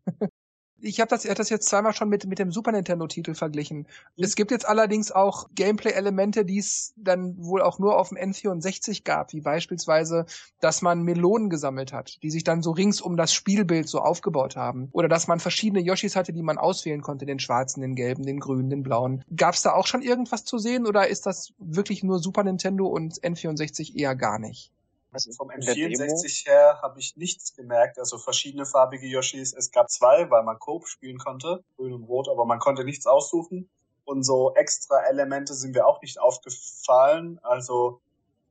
[0.81, 3.79] Ich habe das, er hat das jetzt zweimal schon mit, mit dem Super Nintendo-Titel verglichen.
[4.15, 4.23] Mhm.
[4.23, 9.03] Es gibt jetzt allerdings auch Gameplay-Elemente, die es dann wohl auch nur auf dem N64
[9.03, 10.25] gab, wie beispielsweise,
[10.59, 14.55] dass man Melonen gesammelt hat, die sich dann so rings um das Spielbild so aufgebaut
[14.55, 14.89] haben.
[14.91, 18.39] Oder dass man verschiedene Yoshis hatte, die man auswählen konnte, den schwarzen, den gelben, den
[18.39, 19.23] grünen, den blauen.
[19.35, 22.87] Gab es da auch schon irgendwas zu sehen oder ist das wirklich nur Super Nintendo
[22.87, 24.71] und N64 eher gar nicht?
[25.11, 27.99] Also vom N64 her habe ich nichts gemerkt.
[27.99, 29.53] Also verschiedene farbige Yoshis.
[29.53, 33.05] Es gab zwei, weil man Coop spielen konnte, grün und rot, aber man konnte nichts
[33.05, 33.69] aussuchen.
[34.05, 37.39] Und so extra Elemente sind mir auch nicht aufgefallen.
[37.43, 38.01] Also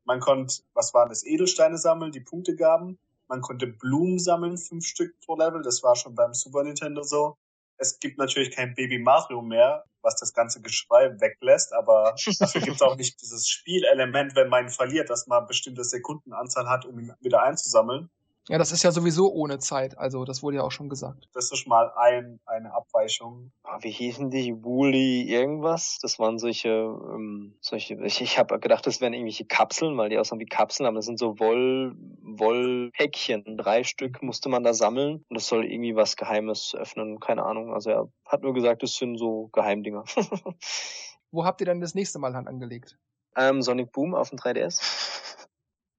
[0.05, 2.99] man konnte, was waren das, Edelsteine sammeln, die Punkte gaben.
[3.29, 5.62] Man konnte Blumen sammeln, fünf Stück pro Level.
[5.62, 7.37] Das war schon beim Super Nintendo so.
[7.81, 12.77] Es gibt natürlich kein Baby Mario mehr, was das ganze Geschrei weglässt, aber dafür gibt
[12.77, 17.14] es auch nicht dieses Spielelement, wenn man verliert, dass man bestimmte Sekundenanzahl hat, um ihn
[17.21, 18.11] wieder einzusammeln.
[18.51, 21.29] Ja, das ist ja sowieso ohne Zeit, also das wurde ja auch schon gesagt.
[21.35, 23.53] Das ist mal ein, eine Abweichung.
[23.63, 24.65] Ah, wie hießen die?
[24.65, 26.01] Woolly irgendwas?
[26.03, 30.19] Das waren solche, ähm, solche, ich, ich habe gedacht, das wären irgendwelche Kapseln, weil die
[30.19, 33.57] aussehen wie Kapseln, aber das sind so Woll, Wollpäckchen.
[33.57, 37.73] Drei Stück musste man da sammeln und das soll irgendwie was Geheimes öffnen, keine Ahnung.
[37.73, 40.03] Also er hat nur gesagt, es sind so Geheimdinger.
[41.31, 42.99] Wo habt ihr denn das nächste Mal Hand angelegt?
[43.37, 45.39] Ähm, Sonic Boom auf dem 3DS.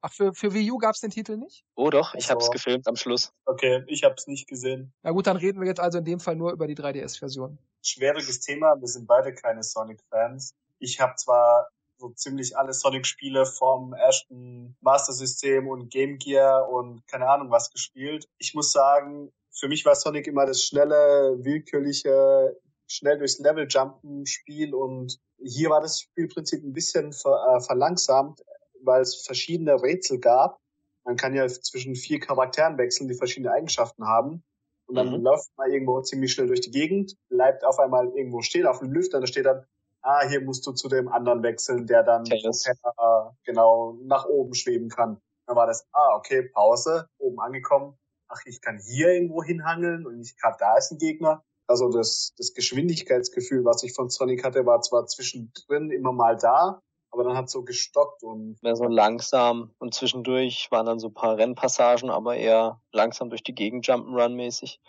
[0.02, 1.64] Ach, für, für Wii U gab's den Titel nicht?
[1.76, 3.32] Oh doch, ich also, hab's gefilmt am Schluss.
[3.46, 4.92] Okay, ich hab's nicht gesehen.
[5.04, 7.60] Na gut, dann reden wir jetzt also in dem Fall nur über die 3DS-Version.
[7.84, 10.56] Schwieriges Thema, wir sind beide keine Sonic-Fans.
[10.80, 17.06] Ich habe zwar so ziemlich alle Sonic-Spiele vom ersten Master System und Game Gear und
[17.08, 18.28] keine Ahnung was gespielt.
[18.40, 24.26] Ich muss sagen, für mich war Sonic immer das schnelle, willkürliche, schnell durchs Level jumpen
[24.26, 28.42] Spiel und hier war das Spielprinzip ein bisschen ver, äh, verlangsamt
[28.84, 30.60] weil es verschiedene Rätsel gab.
[31.04, 34.44] Man kann ja zwischen vier Charakteren wechseln, die verschiedene Eigenschaften haben.
[34.88, 35.24] Und dann mhm.
[35.24, 38.91] läuft man irgendwo ziemlich schnell durch die Gegend, bleibt auf einmal irgendwo stehen auf dem
[38.91, 39.65] Lüfter, da steht dann,
[40.02, 44.89] ah, hier musst du zu dem anderen wechseln, der dann Propeller, genau nach oben schweben
[44.89, 45.22] kann.
[45.48, 47.98] Dann war das, ah, okay, Pause, oben angekommen.
[48.28, 51.44] Ach, ich kann hier irgendwo hinhangeln und nicht gerade da ist ein Gegner.
[51.67, 56.82] Also das, das Geschwindigkeitsgefühl, was ich von Sonic hatte, war zwar zwischendrin immer mal da,
[57.12, 58.62] aber dann hat so gestockt und.
[58.63, 63.43] Mehr so langsam und zwischendurch waren dann so ein paar Rennpassagen, aber eher langsam durch
[63.43, 64.80] die Gegend Jump'n'Run mäßig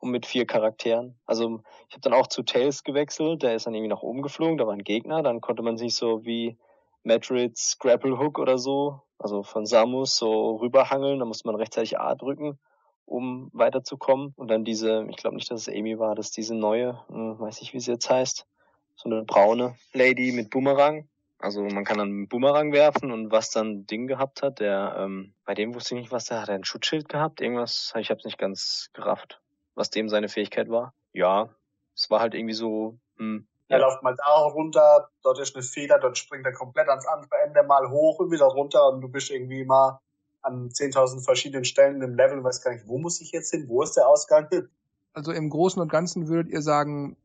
[0.00, 1.18] und mit vier Charakteren.
[1.26, 4.58] Also ich habe dann auch zu Tails gewechselt, der ist dann irgendwie nach oben geflogen,
[4.58, 6.58] da war ein Gegner, dann konnte man sich so wie
[7.02, 12.14] Metroids Grapple Hook oder so, also von Samus so rüberhangeln, da musste man rechtzeitig A
[12.14, 12.58] drücken,
[13.04, 14.34] um weiterzukommen.
[14.36, 17.62] Und dann diese, ich glaube nicht, dass es Amy war, dass diese neue, hm, weiß
[17.62, 18.46] ich wie sie jetzt heißt,
[18.94, 21.08] so eine braune Lady mit Boomerang
[21.40, 25.34] Also man kann dann einen Boomerang werfen und was dann Ding gehabt hat, der, ähm,
[25.44, 26.48] bei dem wusste ich nicht, was der hat.
[26.48, 29.40] Er ein Schutzschild gehabt, irgendwas, ich habe nicht ganz gerafft,
[29.74, 30.94] was dem seine Fähigkeit war.
[31.12, 31.48] Ja,
[31.94, 35.98] es war halt irgendwie so, hm, Er läuft mal da runter, dort ist eine Feder,
[36.00, 39.30] dort springt er komplett ans andere Ende mal hoch und wieder runter und du bist
[39.30, 40.00] irgendwie mal
[40.42, 43.68] an 10.000 verschiedenen Stellen im Level und weißt gar nicht, wo muss ich jetzt hin,
[43.68, 44.48] wo ist der Ausgang?
[45.14, 47.16] Also im Großen und Ganzen würdet ihr sagen,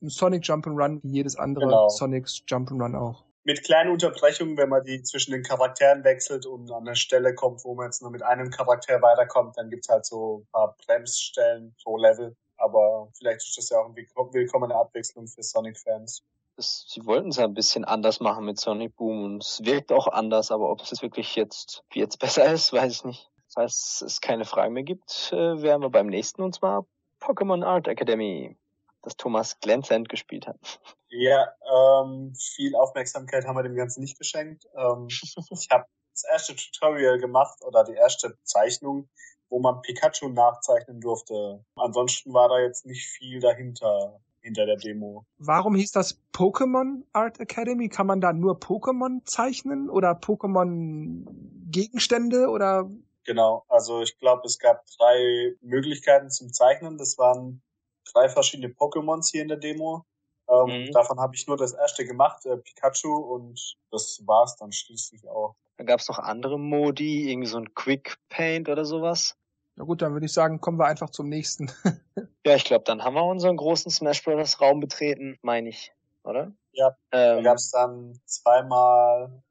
[0.00, 1.88] ein Sonic Jump'n'Run wie jedes andere Genau.
[1.88, 3.24] Sonics Jump'n'Run auch.
[3.44, 7.64] Mit kleinen Unterbrechungen, wenn man die zwischen den Charakteren wechselt und an eine Stelle kommt,
[7.64, 11.74] wo man jetzt nur mit einem Charakter weiterkommt, dann gibt's halt so ein paar Bremsstellen
[11.82, 12.36] pro Level.
[12.56, 16.22] Aber vielleicht ist das ja auch eine willk- willkommene Abwechslung für Sonic-Fans.
[16.56, 20.06] sie wollten es ja ein bisschen anders machen mit Sonic Boom und es wirkt auch
[20.06, 23.30] anders, aber ob es wirklich jetzt, wie jetzt besser ist, weiß ich nicht.
[23.52, 26.86] Falls es keine Fragen mehr gibt, äh, wären wir beim nächsten und zwar
[27.20, 28.56] Pokémon Art Academy,
[29.02, 30.56] das Thomas Glenzend gespielt hat.
[31.08, 34.66] Ja, ähm, viel Aufmerksamkeit haben wir dem Ganzen nicht geschenkt.
[34.76, 35.08] Ähm,
[35.50, 39.08] ich habe das erste Tutorial gemacht oder die erste Zeichnung,
[39.48, 41.64] wo man Pikachu nachzeichnen durfte.
[41.76, 45.24] Ansonsten war da jetzt nicht viel dahinter, hinter der Demo.
[45.38, 47.88] Warum hieß das Pokémon Art Academy?
[47.88, 51.26] Kann man da nur Pokémon zeichnen oder Pokémon
[51.70, 52.88] Gegenstände oder
[53.24, 56.98] Genau, also ich glaube, es gab drei Möglichkeiten zum Zeichnen.
[56.98, 57.62] Das waren
[58.12, 60.04] drei verschiedene Pokémons hier in der Demo.
[60.48, 60.92] Ähm, Mhm.
[60.92, 65.54] Davon habe ich nur das erste gemacht, äh, Pikachu, und das war's dann schließlich auch.
[65.78, 69.36] Da gab es noch andere Modi, irgendwie so ein Quick Paint oder sowas.
[69.76, 71.70] Na gut, dann würde ich sagen, kommen wir einfach zum nächsten.
[72.44, 74.60] Ja, ich glaube, dann haben wir unseren großen Smash Bros.
[74.60, 75.92] Raum betreten, meine ich,
[76.24, 76.52] oder?
[76.72, 79.42] Ja, Da Ähm, gab's dann zweimal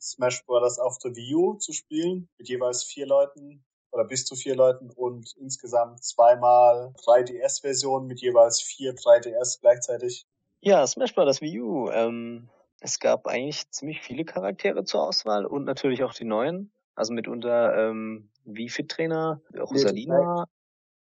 [0.00, 0.78] Smash Bros.
[0.78, 4.90] auf der Wii U zu spielen, mit jeweils vier Leuten oder bis zu vier Leuten
[4.90, 10.26] und insgesamt zweimal 3DS-Versionen mit jeweils vier 3DS gleichzeitig.
[10.60, 11.40] Ja, Smash Bros.
[11.40, 11.90] Wii U.
[11.90, 12.48] Ähm,
[12.80, 16.72] es gab eigentlich ziemlich viele Charaktere zur Auswahl und natürlich auch die neuen.
[16.94, 20.46] Also mitunter ähm, Wii Fit Trainer, Rosalina,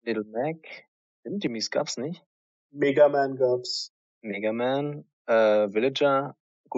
[0.04, 0.58] Little Mac.
[1.24, 2.24] Intimis gab's nicht.
[2.72, 3.92] Mega Man gab's.
[4.22, 6.36] Mega Man, äh, Villager,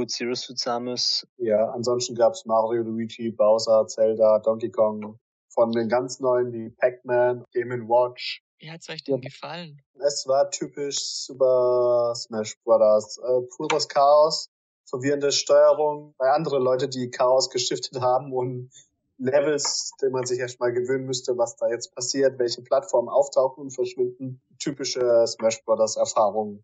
[0.08, 1.28] Zero Suit Samus.
[1.38, 5.20] Ja, ansonsten gab's Mario, Luigi, Bowser, Zelda, Donkey Kong.
[5.54, 8.44] Von den ganz neuen wie Pac-Man, Game Watch.
[8.58, 9.82] Wie hat's euch denn gefallen?
[10.00, 13.18] Es war typisch Super Smash Brothers.
[13.20, 14.50] Äh, pures Chaos,
[14.86, 18.72] verwirrende Steuerung bei andere Leute, die Chaos gestiftet haben und
[19.18, 23.72] Levels, den man sich erstmal gewöhnen müsste, was da jetzt passiert, welche Plattformen auftauchen und
[23.72, 24.42] verschwinden.
[24.60, 26.63] Typische Smash Brothers Erfahrung.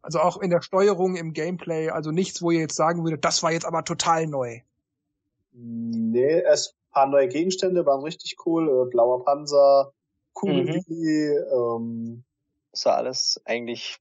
[0.00, 3.42] Also auch in der Steuerung, im Gameplay, also nichts, wo ihr jetzt sagen würdet, das
[3.42, 4.60] war jetzt aber total neu.
[5.52, 8.68] Nee, es paar neue Gegenstände waren richtig cool.
[8.68, 9.92] Äh, blauer Panzer,
[10.42, 10.84] Mhm.
[10.88, 12.24] Willi, ähm,
[12.72, 13.98] Das sah alles eigentlich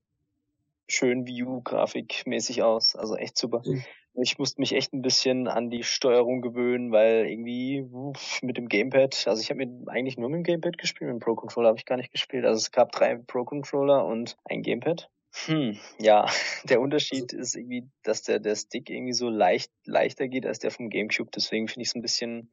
[0.87, 2.95] schön Wii U grafikmäßig aus.
[2.95, 3.61] Also echt super.
[3.65, 3.83] Mhm.
[4.15, 8.67] Ich musste mich echt ein bisschen an die Steuerung gewöhnen, weil irgendwie uff, mit dem
[8.67, 11.69] Gamepad, also ich habe mit, eigentlich nur mit dem Gamepad gespielt, mit dem Pro Controller
[11.69, 12.43] habe ich gar nicht gespielt.
[12.43, 15.09] Also es gab drei Pro Controller und ein Gamepad.
[15.45, 16.25] Hm, ja,
[16.65, 20.71] der Unterschied ist irgendwie, dass der, der Stick irgendwie so leicht, leichter geht als der
[20.71, 21.31] vom Gamecube.
[21.33, 22.51] Deswegen finde ich es ein bisschen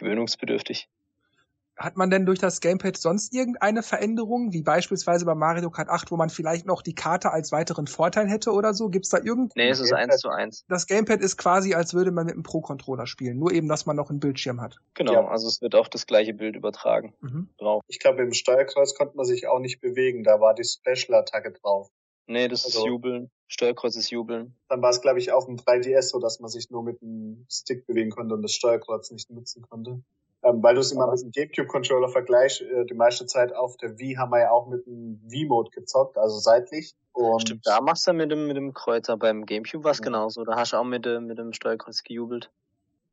[0.00, 0.88] gewöhnungsbedürftig.
[1.76, 6.10] Hat man denn durch das Gamepad sonst irgendeine Veränderung, wie beispielsweise bei Mario Kart 8,
[6.10, 8.90] wo man vielleicht noch die Karte als weiteren Vorteil hätte oder so?
[8.90, 9.56] Gibt's da irgend...
[9.56, 10.66] Nee, es ist eins zu eins.
[10.68, 13.96] Das Gamepad ist quasi, als würde man mit einem Pro-Controller spielen, nur eben, dass man
[13.96, 14.76] noch einen Bildschirm hat.
[14.92, 15.28] Genau, Ja.
[15.28, 17.48] also es wird auch das gleiche Bild übertragen Mhm.
[17.56, 17.82] drauf.
[17.88, 20.22] ich glaube, im Steuerkreuz konnte man sich auch nicht bewegen.
[20.22, 21.88] Da war die Special-Attacke drauf.
[22.30, 23.30] Nee, das ist Also- Jubeln.
[23.48, 24.54] Steuerkreuz ist Jubeln.
[24.68, 27.44] Dann war es, glaube ich, auf dem 3DS so, dass man sich nur mit dem
[27.50, 30.00] Stick bewegen konnte und das Steuerkreuz nicht nutzen konnte.
[30.44, 33.98] Ähm, weil du es immer mit dem GameCube-Controller vergleichst, äh, die meiste Zeit auf der
[33.98, 36.94] Wii haben wir ja auch mit dem Wii-Mode gezockt, also seitlich.
[37.12, 39.16] Und Stimmt, da machst du mit dem, mit dem Kreuzer.
[39.16, 40.04] Beim Gamecube war es Ja.
[40.04, 40.44] genauso.
[40.44, 42.50] Da hast du auch mit, dem- mit dem Steuerkreuz gejubelt.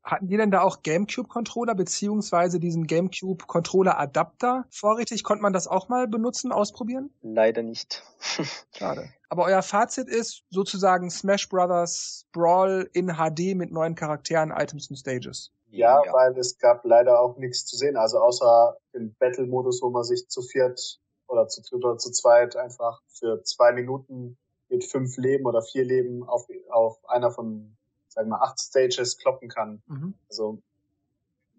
[0.07, 5.25] Hatten die denn da auch GameCube-Controller beziehungsweise diesen GameCube-Controller-Adapter vorrätig?
[5.25, 7.09] Konnte man das auch mal benutzen, ausprobieren?
[7.21, 8.03] Leider nicht.
[8.73, 9.09] Schade.
[9.27, 14.95] Aber euer Fazit ist sozusagen Smash Brothers Brawl in HD mit neuen Charakteren, Items und
[14.95, 15.51] Stages.
[15.69, 17.97] Ja, weil es gab leider auch nichts zu sehen.
[17.97, 22.55] Also außer im Battle-Modus, wo man sich zu viert oder zu dritt oder zu zweit
[22.55, 24.37] einfach für zwei Minuten
[24.69, 27.76] mit fünf Leben oder vier Leben auf, auf einer von,
[28.17, 29.81] sagen wir acht Stages kloppen kann.
[29.85, 30.15] Mhm.
[30.27, 30.59] Also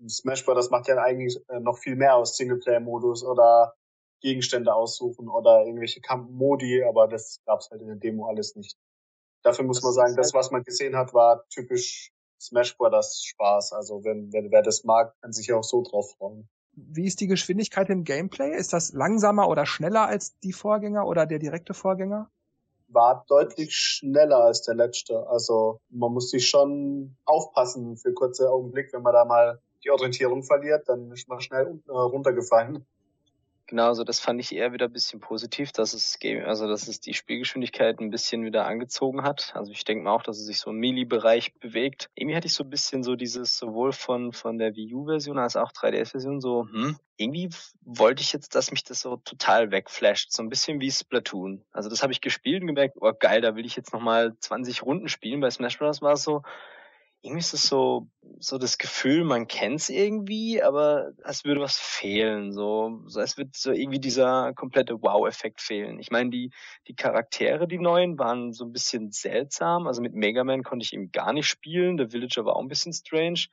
[0.08, 0.70] Smash Bros.
[0.70, 3.74] macht ja eigentlich äh, noch viel mehr aus Singleplayer-Modus oder
[4.20, 8.76] Gegenstände aussuchen oder irgendwelche Kampfmodi, aber das gab's halt in der Demo alles nicht.
[9.42, 13.22] Dafür muss Das man sagen, das, halt- was man gesehen hat, war typisch Smash Bros.
[13.24, 13.72] Spaß.
[13.72, 16.48] Also wenn, wenn wer das mag, kann sich auch so drauf freuen.
[16.72, 18.54] Wie ist die Geschwindigkeit im Gameplay?
[18.56, 22.30] Ist das langsamer oder schneller als die Vorgänger oder der direkte Vorgänger?
[22.88, 25.26] War deutlich schneller als der letzte.
[25.28, 30.42] Also man muss sich schon aufpassen für kurze Augenblick, wenn man da mal die Orientierung
[30.42, 32.86] verliert, dann ist man schnell äh, runtergefallen.
[33.68, 36.88] Genau, also das fand ich eher wieder ein bisschen positiv, dass es Game, also dass
[36.88, 39.52] es die Spielgeschwindigkeit ein bisschen wieder angezogen hat.
[39.54, 42.08] Also ich denke mal auch, dass es sich so im Melee-Bereich bewegt.
[42.14, 45.54] Irgendwie hatte ich so ein bisschen so dieses sowohl von von der Wii U-Version als
[45.56, 47.50] auch 3DS-Version so, hm, irgendwie
[47.82, 51.62] wollte ich jetzt, dass mich das so total wegflasht, so ein bisschen wie Splatoon.
[51.70, 54.82] Also das habe ich gespielt und gemerkt, oh geil, da will ich jetzt nochmal 20
[54.82, 55.40] Runden spielen.
[55.40, 56.00] Bei Smash Bros.
[56.00, 56.42] war es so,
[57.22, 62.52] irgendwie ist es so, so das Gefühl, man kennt's irgendwie, aber es würde was fehlen,
[62.52, 65.98] so, so es wird so irgendwie dieser komplette Wow-Effekt fehlen.
[65.98, 66.52] Ich meine, die,
[66.86, 69.88] die Charaktere, die neuen, waren so ein bisschen seltsam.
[69.88, 71.96] Also mit Mega Man konnte ich eben gar nicht spielen.
[71.96, 73.46] Der Villager war auch ein bisschen strange.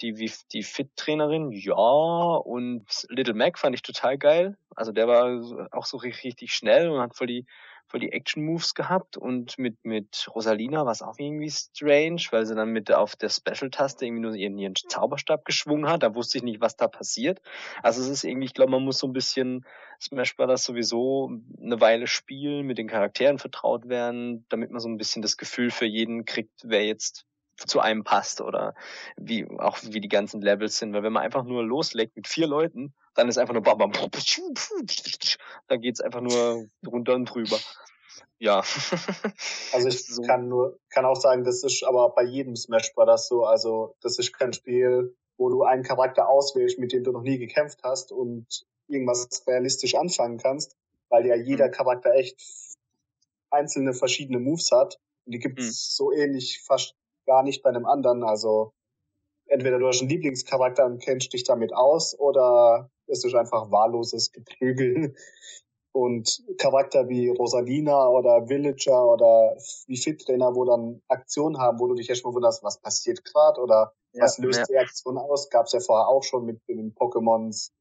[0.00, 4.56] Die, wie, die Fit-Trainerin, ja, und Little Mac fand ich total geil.
[4.74, 7.46] Also der war auch so richtig schnell und hat voll die,
[7.92, 12.54] voll die Action-Moves gehabt und mit, mit Rosalina war es auch irgendwie strange, weil sie
[12.54, 16.02] dann mit auf der Special-Taste irgendwie nur ihren, ihren Zauberstab geschwungen hat.
[16.02, 17.42] Da wusste ich nicht, was da passiert.
[17.82, 19.66] Also es ist irgendwie, ich glaube, man muss so ein bisschen
[20.00, 24.96] Smash Brothers sowieso eine Weile spielen, mit den Charakteren vertraut werden, damit man so ein
[24.96, 27.26] bisschen das Gefühl für jeden kriegt, wer jetzt
[27.66, 28.74] zu einem passt oder
[29.16, 32.46] wie auch wie die ganzen Levels sind, weil wenn man einfach nur loslegt mit vier
[32.46, 33.92] Leuten, dann ist einfach nur bam, bam,
[35.68, 37.58] da geht's einfach nur drunter und drüber.
[38.38, 38.58] Ja.
[39.72, 40.22] also ich so.
[40.22, 44.18] kann nur kann auch sagen, das ist aber bei jedem Smash Brothers so, also das
[44.18, 48.12] ist kein Spiel, wo du einen Charakter auswählst, mit dem du noch nie gekämpft hast
[48.12, 50.76] und irgendwas realistisch anfangen kannst,
[51.08, 51.72] weil ja jeder mhm.
[51.72, 52.40] Charakter echt
[53.50, 55.70] einzelne verschiedene Moves hat und die gibt's mhm.
[55.72, 56.96] so ähnlich fast
[57.26, 58.24] gar nicht bei einem anderen.
[58.24, 58.72] Also
[59.46, 64.32] entweder du hast einen Lieblingscharakter und kennst dich damit aus oder es ist einfach wahlloses
[64.32, 65.14] Geprügel.
[65.92, 71.94] Und Charakter wie Rosalina oder Villager oder wie Fit-Trainer, wo dann Aktionen haben, wo du
[71.94, 74.64] dich erstmal wunderst, was passiert gerade oder ja, was löst ja.
[74.66, 77.72] die Aktion aus, gab es ja vorher auch schon mit den Pokémons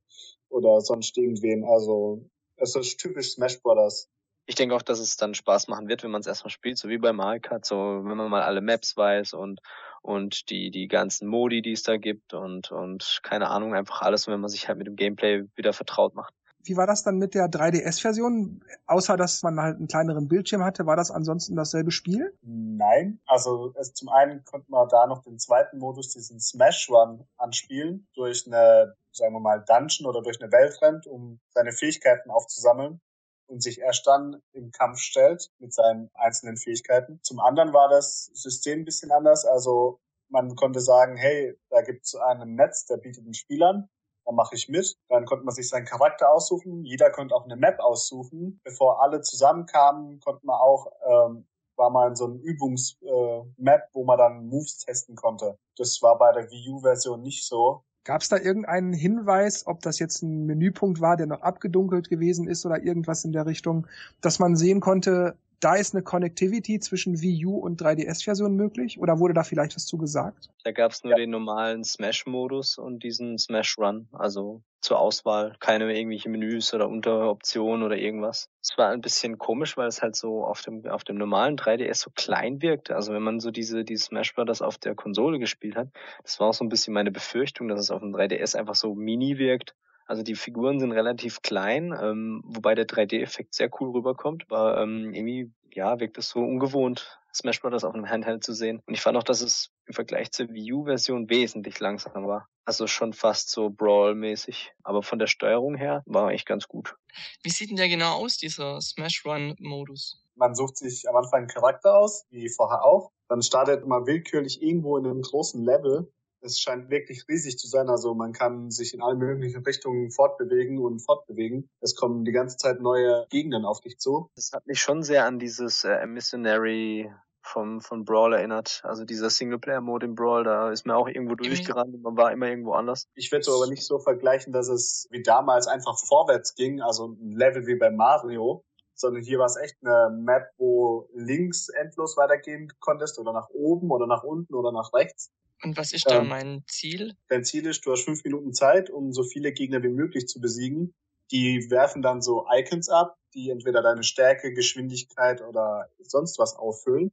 [0.50, 1.64] oder sonst irgendwen.
[1.64, 2.26] Also
[2.58, 4.10] es ist typisch Smash Brothers
[4.52, 6.90] ich denke auch, dass es dann Spaß machen wird, wenn man es erstmal spielt, so
[6.90, 9.62] wie bei Mario Kart, so wenn man mal alle Maps weiß und
[10.02, 14.28] und die die ganzen Modi, die es da gibt und und keine Ahnung, einfach alles,
[14.28, 16.34] wenn man sich halt mit dem Gameplay wieder vertraut macht.
[16.64, 18.64] Wie war das dann mit der 3DS-Version?
[18.88, 22.34] Außer dass man halt einen kleineren Bildschirm hatte, war das ansonsten dasselbe Spiel?
[22.42, 27.26] Nein, also es, zum einen konnte man da noch den zweiten Modus, diesen Smash Run,
[27.38, 33.02] anspielen durch eine, sagen wir mal, Dungeon oder durch eine Weltrend, um seine Fähigkeiten aufzusammeln
[33.48, 37.20] und sich erst dann im Kampf stellt mit seinen einzelnen Fähigkeiten.
[37.22, 39.46] Zum anderen war das System ein bisschen anders.
[39.46, 43.90] Also man konnte sagen, hey, da gibt es einen Netz, der bietet den Spielern,
[44.26, 44.98] da mache ich mit.
[45.10, 46.84] Dann konnte man sich seinen Charakter aussuchen.
[46.84, 48.60] Jeder konnte auch eine Map aussuchen.
[48.64, 51.46] Bevor alle zusammenkamen, konnte man auch ähm,
[51.82, 55.58] war mal so ein Übungsmap, äh, wo man dann Moves testen konnte.
[55.78, 57.84] Das war bei der Wii U-Version nicht so.
[58.04, 62.48] Gab es da irgendeinen Hinweis, ob das jetzt ein Menüpunkt war, der noch abgedunkelt gewesen
[62.48, 63.88] ist oder irgendwas in der Richtung,
[64.22, 69.00] dass man sehen konnte, da ist eine Connectivity zwischen Wii U und 3DS-Version möglich?
[69.00, 70.50] Oder wurde da vielleicht was zu gesagt?
[70.64, 71.18] Da gab es nur ja.
[71.18, 77.96] den normalen Smash-Modus und diesen Smash-Run, also zur Auswahl, keine irgendwelche Menüs oder Unteroptionen oder
[77.96, 78.50] irgendwas.
[78.62, 81.96] Es war ein bisschen komisch, weil es halt so auf dem auf dem normalen 3DS
[81.96, 82.96] so klein wirkte.
[82.96, 85.90] Also wenn man so diese diese Smash Brothers auf der Konsole gespielt hat,
[86.24, 88.96] das war auch so ein bisschen meine Befürchtung, dass es auf dem 3DS einfach so
[88.96, 89.76] mini wirkt
[90.12, 94.44] also die Figuren sind relativ klein, ähm, wobei der 3D-Effekt sehr cool rüberkommt.
[94.50, 97.86] Aber ähm, irgendwie, ja, wirkt es so ungewohnt, Smash Bros.
[97.86, 98.82] auf einem Handheld zu sehen.
[98.86, 102.50] Und ich fand auch, dass es im Vergleich zur Wii U-Version wesentlich langsamer war.
[102.66, 104.74] Also schon fast so Brawl-mäßig.
[104.84, 106.94] Aber von der Steuerung her war echt ganz gut.
[107.42, 110.22] Wie sieht denn der genau aus, dieser Smash Run-Modus?
[110.36, 113.14] Man sucht sich am Anfang einen Charakter aus, wie vorher auch.
[113.30, 117.90] Dann startet man willkürlich irgendwo in einem großen Level es scheint wirklich riesig zu sein.
[117.90, 121.70] Also man kann sich in allen möglichen Richtungen fortbewegen und fortbewegen.
[121.80, 124.30] Es kommen die ganze Zeit neue Gegenden auf dich zu.
[124.36, 128.82] Das hat mich schon sehr an dieses äh, Missionary vom, von Brawl erinnert.
[128.84, 132.48] Also dieser Singleplayer-Mode im Brawl, da ist mir auch irgendwo durchgerannt und man war immer
[132.48, 133.08] irgendwo anders.
[133.16, 137.08] Ich würde so aber nicht so vergleichen, dass es wie damals einfach vorwärts ging, also
[137.08, 142.16] ein Level wie bei Mario, sondern hier war es echt eine Map, wo links endlos
[142.18, 145.32] weitergehen konntest oder nach oben oder nach unten oder nach rechts.
[145.64, 147.16] Und was ist da ähm, mein Ziel?
[147.28, 150.42] Dein Ziel ist, du hast fünf Minuten Zeit, um so viele Gegner wie möglich zu
[150.42, 150.94] besiegen.
[151.32, 157.12] Die werfen dann so Icons ab, die entweder deine Stärke, Geschwindigkeit oder sonst was auffüllen.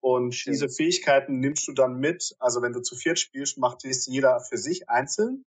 [0.00, 0.52] Und Schön.
[0.52, 2.36] diese Fähigkeiten nimmst du dann mit.
[2.38, 5.44] Also wenn du zu viert spielst, macht dies jeder für sich einzeln.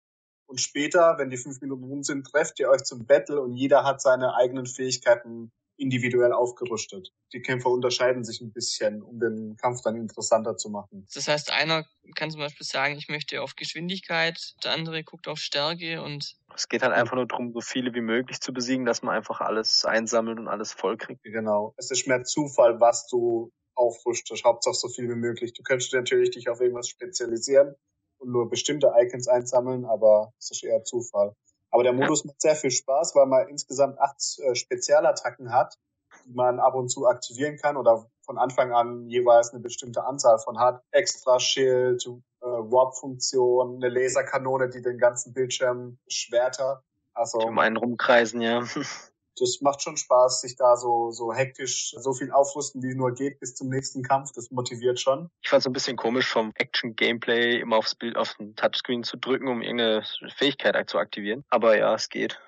[0.48, 3.86] Und später, wenn die fünf Minuten rum sind, trefft ihr euch zum Battle und jeder
[3.86, 7.12] hat seine eigenen Fähigkeiten individuell aufgerüstet.
[7.34, 11.08] Die Kämpfer unterscheiden sich ein bisschen, um den Kampf dann interessanter zu machen.
[11.14, 15.40] Das heißt, einer kann zum Beispiel sagen, ich möchte auf Geschwindigkeit, der andere guckt auf
[15.40, 19.02] Stärke und es geht halt einfach nur darum, so viele wie möglich zu besiegen, dass
[19.02, 21.24] man einfach alles einsammelt und alles vollkriegt.
[21.24, 21.74] Genau.
[21.78, 24.44] Es ist mehr Zufall, was du aufrüstest.
[24.44, 25.54] Hauptsache so viel wie möglich.
[25.54, 27.76] Du könntest natürlich dich auf irgendwas spezialisieren
[28.20, 31.34] und nur bestimmte Icons einsammeln, aber es ist eher Zufall.
[31.72, 35.78] Aber der Modus macht sehr viel Spaß, weil man insgesamt acht äh, Spezialattacken hat,
[36.26, 40.38] die man ab und zu aktivieren kann oder von Anfang an jeweils eine bestimmte Anzahl
[40.40, 40.84] von hat.
[40.92, 46.84] Extra Schild, äh, Warp-Funktion, eine Laserkanone, die den ganzen Bildschirm schwerter.
[47.14, 48.64] Also um einen rumkreisen, ja.
[49.38, 53.40] das macht schon Spaß, sich da so, so hektisch so viel aufrüsten, wie nur geht,
[53.40, 54.32] bis zum nächsten Kampf.
[54.34, 55.30] Das motiviert schon.
[55.42, 59.18] Ich fand es ein bisschen komisch, vom Action-Gameplay immer aufs Bild, auf den Touchscreen zu
[59.18, 60.04] drücken, um irgendeine
[60.36, 61.44] Fähigkeit zu aktivieren.
[61.50, 62.40] Aber ja, es geht.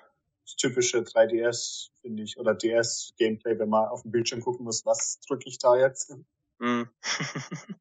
[0.44, 5.20] Das typische 3DS, finde ich, oder DS-Gameplay, wenn man auf den Bildschirm gucken muss, was
[5.26, 6.14] drücke ich da jetzt?
[6.58, 6.82] Mm.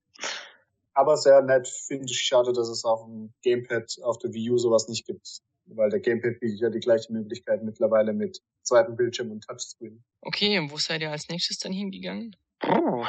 [0.96, 4.58] Aber sehr nett, finde ich schade, dass es auf dem Gamepad auf der Wii U
[4.58, 9.32] sowas nicht gibt weil der Gamepad bietet ja die gleiche Möglichkeit mittlerweile mit zweiten Bildschirm
[9.32, 10.04] und Touchscreen.
[10.22, 12.36] Okay, und wo seid ihr als nächstes dann hingegangen?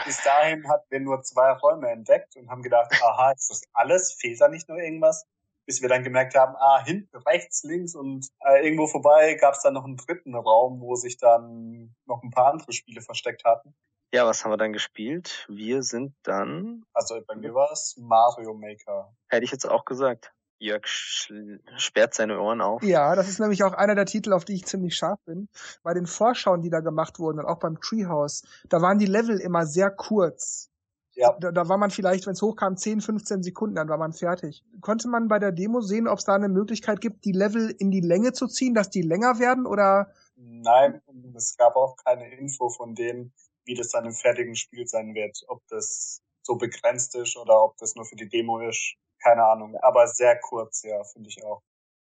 [0.04, 4.12] Bis dahin hatten wir nur zwei Räume entdeckt und haben gedacht, aha, ist das alles?
[4.12, 5.26] Fehlt da nicht nur irgendwas?
[5.66, 9.62] Bis wir dann gemerkt haben, ah, hinten, rechts, links und äh, irgendwo vorbei gab es
[9.62, 13.74] dann noch einen dritten Raum, wo sich dann noch ein paar andere Spiele versteckt hatten.
[14.12, 15.46] Ja, was haben wir dann gespielt?
[15.48, 16.84] Wir sind dann.
[16.92, 19.14] Also bei mir war es Mario Maker.
[19.28, 20.32] Hätte ich jetzt auch gesagt.
[20.64, 22.82] Jörg sperrt seine Ohren auf.
[22.82, 25.48] Ja, das ist nämlich auch einer der Titel, auf die ich ziemlich scharf bin.
[25.82, 29.38] Bei den Vorschauen, die da gemacht wurden und auch beim Treehouse, da waren die Level
[29.38, 30.70] immer sehr kurz.
[31.12, 31.36] Ja.
[31.38, 34.64] Da, da war man vielleicht, wenn es hochkam, 10, 15 Sekunden, dann war man fertig.
[34.80, 37.90] Konnte man bei der Demo sehen, ob es da eine Möglichkeit gibt, die Level in
[37.90, 40.10] die Länge zu ziehen, dass die länger werden oder?
[40.36, 41.00] Nein,
[41.36, 43.32] es gab auch keine Info von denen,
[43.64, 45.38] wie das dann im fertigen Spiel sein wird.
[45.46, 49.76] Ob das so begrenzt ist oder ob das nur für die Demo ist keine Ahnung,
[49.82, 51.62] aber sehr kurz, ja, finde ich auch.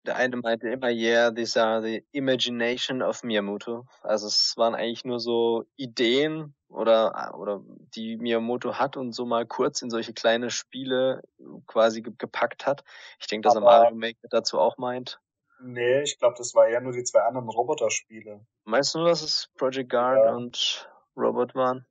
[0.06, 3.86] Der eine meinte immer, yeah, these are the imagination of Miyamoto.
[4.02, 7.62] Also es waren eigentlich nur so Ideen oder, oder
[7.96, 11.22] die Miyamoto hat und so mal kurz in solche kleine Spiele
[11.68, 12.84] quasi gepackt hat.
[13.20, 15.22] Ich denke, dass er Mario Maker dazu auch meint.
[15.62, 18.46] Nee, ich glaube, das war eher nur die zwei anderen Roboter-Spiele.
[18.66, 20.36] Meinst du, dass es Project Guard ja.
[20.36, 21.86] und Robot waren?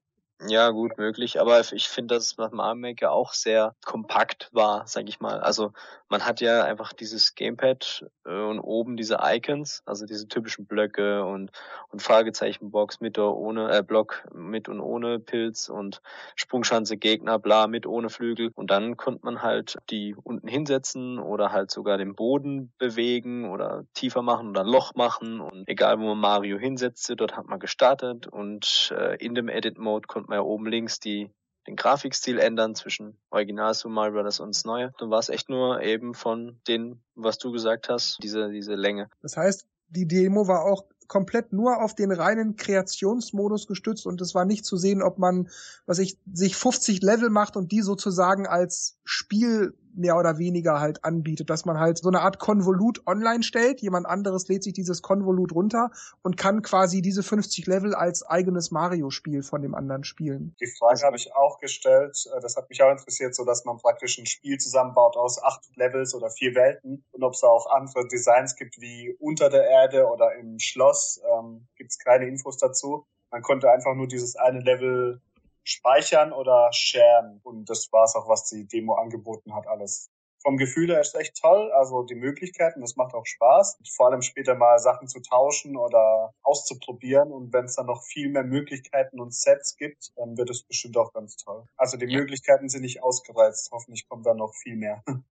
[0.49, 4.87] Ja, gut möglich, aber ich finde, dass es nach Mario Maker auch sehr kompakt war,
[4.87, 5.39] sag ich mal.
[5.41, 5.73] Also
[6.09, 11.25] man hat ja einfach dieses Gamepad äh, und oben diese Icons, also diese typischen Blöcke
[11.25, 11.51] und,
[11.91, 16.03] und Fragezeichenbox mit oder ohne, äh, Block mit und ohne Pilz und
[16.35, 18.51] Sprungschanze Gegner, bla, mit ohne Flügel.
[18.55, 23.85] Und dann konnte man halt die unten hinsetzen oder halt sogar den Boden bewegen oder
[23.95, 27.59] tiefer machen oder ein Loch machen und egal wo man Mario hinsetzte, dort hat man
[27.59, 31.31] gestartet und äh, in dem Edit Mode konnte man man ja oben links die,
[31.67, 34.41] den Grafikstil ändern zwischen Original Super Mario Bros.
[34.41, 34.93] und das Neue.
[34.99, 39.09] Dann war es echt nur eben von den, was du gesagt hast, diese, diese Länge.
[39.21, 44.35] Das heißt, die Demo war auch komplett nur auf den reinen Kreationsmodus gestützt und es
[44.35, 45.51] war nicht zu sehen, ob man,
[45.85, 51.05] was ich, sich 50 Level macht und die sozusagen als Spiel mehr oder weniger halt
[51.05, 55.03] anbietet, dass man halt so eine Art Konvolut online stellt, jemand anderes lädt sich dieses
[55.03, 55.91] Konvolut runter
[56.23, 60.55] und kann quasi diese 50 Level als eigenes Mario-Spiel von dem anderen spielen.
[60.61, 63.79] Die Frage habe ich auch gestellt, äh, das hat mich auch interessiert, so dass man
[63.79, 68.07] praktisch ein Spiel zusammenbaut aus acht Levels oder vier Welten und ob es auch andere
[68.09, 73.07] Designs gibt wie unter der Erde oder im Schloss, ähm, gibt es keine Infos dazu.
[73.31, 75.21] Man konnte einfach nur dieses eine Level
[75.65, 77.41] speichern oder sharen.
[77.43, 80.11] Und das war es auch, was die Demo angeboten hat, alles.
[80.43, 83.79] Vom Gefühl her ist echt toll, also die Möglichkeiten, das macht auch Spaß.
[83.95, 87.31] Vor allem später mal Sachen zu tauschen oder auszuprobieren.
[87.31, 90.97] Und wenn es dann noch viel mehr Möglichkeiten und Sets gibt, dann wird es bestimmt
[90.97, 91.65] auch ganz toll.
[91.77, 92.19] Also die ja.
[92.19, 93.71] Möglichkeiten sind nicht ausgereizt.
[93.71, 95.03] Hoffentlich kommt da noch viel mehr.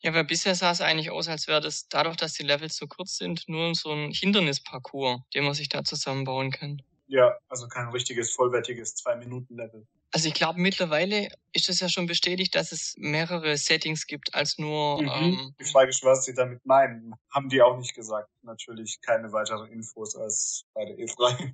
[0.00, 2.86] Ja, weil bisher sah es eigentlich aus, als wäre das dadurch, dass die Levels so
[2.86, 6.82] kurz sind, nur so ein Hindernisparcours, den man sich da zusammenbauen kann.
[7.10, 9.84] Ja, also kein richtiges, vollwertiges Zwei-Minuten-Level.
[10.12, 14.58] Also ich glaube, mittlerweile ist es ja schon bestätigt, dass es mehrere Settings gibt als
[14.58, 15.02] nur.
[15.02, 15.08] Mhm.
[15.08, 17.14] Ähm, die Frage ist, was sie damit meinen.
[17.34, 18.28] Haben die auch nicht gesagt.
[18.42, 21.52] Natürlich keine weiteren Infos als bei der E3.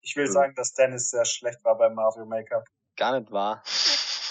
[0.00, 0.32] Ich will mhm.
[0.32, 2.64] sagen, dass Dennis sehr schlecht war bei Mario Maker.
[2.96, 3.62] Gar nicht wahr.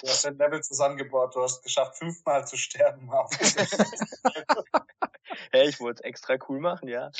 [0.01, 3.11] Du hast ein Level zusammengebaut, du hast geschafft, fünfmal zu sterben.
[5.51, 7.11] hey, ich wollte es extra cool machen, ja.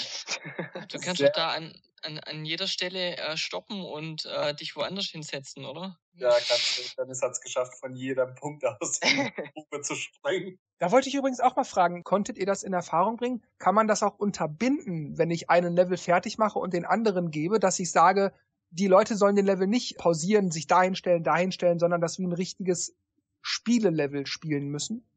[0.90, 1.74] Du kannst doch da an,
[2.06, 5.98] an, an jeder Stelle äh, stoppen und äh, dich woanders hinsetzen, oder?
[6.14, 7.02] Ja, kannst du.
[7.02, 10.60] Dennis hat es geschafft, von jedem Punkt aus in die Gruppe zu springen.
[10.78, 13.44] Da wollte ich übrigens auch mal fragen, konntet ihr das in Erfahrung bringen?
[13.58, 17.60] Kann man das auch unterbinden, wenn ich einen Level fertig mache und den anderen gebe,
[17.60, 18.34] dass ich sage,
[18.70, 22.28] die Leute sollen den Level nicht pausieren, sich dahin stellen, dahin stellen, sondern dass wir
[22.28, 22.96] ein richtiges
[23.42, 25.08] Spielelevel spielen müssen?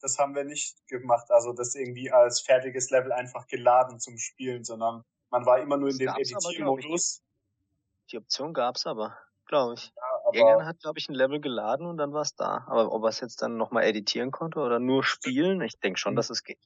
[0.00, 4.64] Das haben wir nicht gemacht, also das irgendwie als fertiges Level einfach geladen zum Spielen,
[4.64, 5.04] sondern
[5.34, 6.08] man war immer nur in dem.
[6.08, 7.22] Editiermodus.
[8.10, 9.16] Die Option gab's aber,
[9.46, 9.92] glaube ich.
[9.96, 12.64] Ja, aber Irgendwann hat, glaube ich, ein Level geladen und dann war's da.
[12.68, 16.12] Aber ob er es jetzt dann nochmal editieren konnte oder nur spielen, ich denke schon,
[16.12, 16.16] Mhm.
[16.16, 16.58] dass es geht.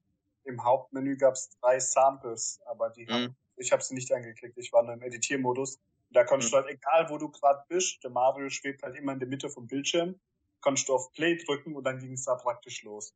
[0.44, 3.36] im Hauptmenü gab's drei Samples, aber die haben, Mhm.
[3.56, 5.78] ich habe sie nicht angeklickt, ich war nur im Editiermodus.
[6.10, 6.56] Da konntest Mhm.
[6.56, 9.50] du halt, egal wo du gerade bist, der Mario schwebt halt immer in der Mitte
[9.50, 10.18] vom Bildschirm,
[10.62, 13.12] konntest du auf Play drücken und dann ging es da praktisch los.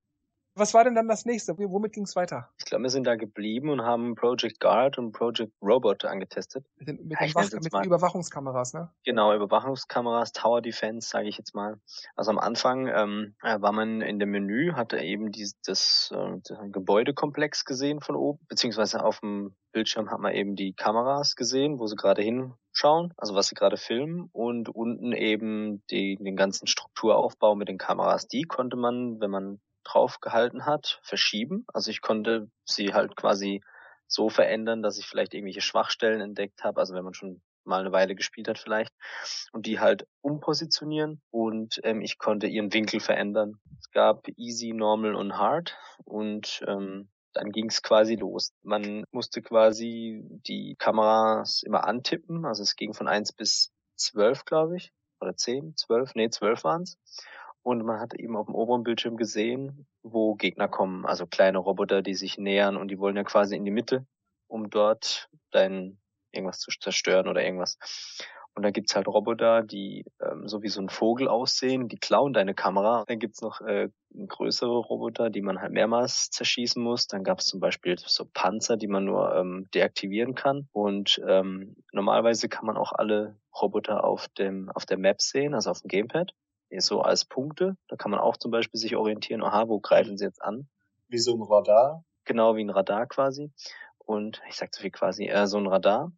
[0.55, 1.57] Was war denn dann das nächste?
[1.57, 2.51] Womit ging es weiter?
[2.59, 6.67] Ich glaube, wir sind da geblieben und haben Project Guard und Project Robot angetestet.
[6.77, 8.91] Mit den, mit Ja, den, Wach mit den Überwachungskameras, ne?
[9.05, 11.81] Genau, Überwachungskameras, Tower Defense, sage ich jetzt mal.
[12.17, 16.37] Also am Anfang ähm, äh, war man in dem Menü, hatte eben dieses, das, äh,
[16.45, 21.79] das Gebäudekomplex gesehen von oben, beziehungsweise auf dem Bildschirm hat man eben die Kameras gesehen,
[21.79, 26.67] wo sie gerade hinschauen, also was sie gerade filmen und unten eben die, den ganzen
[26.67, 28.29] Strukturaufbau mit den Kameras.
[28.29, 31.65] Die konnte man, wenn man drauf gehalten hat, verschieben.
[31.73, 33.63] Also ich konnte sie halt quasi
[34.07, 37.93] so verändern, dass ich vielleicht irgendwelche Schwachstellen entdeckt habe, also wenn man schon mal eine
[37.93, 38.93] Weile gespielt hat vielleicht,
[39.53, 43.61] und die halt umpositionieren und ähm, ich konnte ihren Winkel verändern.
[43.79, 48.53] Es gab Easy, Normal und Hard und ähm, dann ging es quasi los.
[48.63, 54.77] Man musste quasi die Kameras immer antippen, also es ging von eins bis zwölf, glaube
[54.77, 56.99] ich, oder zehn, zwölf, nee, zwölf waren's.
[57.63, 62.03] Und man hat eben auf dem oberen Bildschirm gesehen, wo Gegner kommen, also kleine Roboter,
[62.03, 64.05] die sich nähern und die wollen ja quasi in die Mitte,
[64.49, 65.99] um dort dein
[66.33, 67.79] irgendwas zu zerstören oder irgendwas.
[68.55, 72.35] Und da gibt's halt Roboter, die ähm, so wie so ein Vogel aussehen, die klauen
[72.35, 73.05] deine Kamera.
[73.07, 77.07] Dann gibt's noch äh, größere Roboter, die man halt mehrmals zerschießen muss.
[77.07, 80.69] Dann gab's zum Beispiel so Panzer, die man nur ähm, deaktivieren kann.
[80.73, 85.71] Und ähm, normalerweise kann man auch alle Roboter auf dem auf der Map sehen, also
[85.71, 86.35] auf dem Gamepad,
[86.81, 87.77] so als Punkte.
[87.89, 90.69] Da kann man auch zum Beispiel sich orientieren, aha, wo greifen sie jetzt an?
[91.09, 92.05] Wie so ein Radar.
[92.25, 93.51] genau wie ein Radar quasi.
[93.99, 96.13] Und ich sag zu viel quasi, äh, so ein Radar.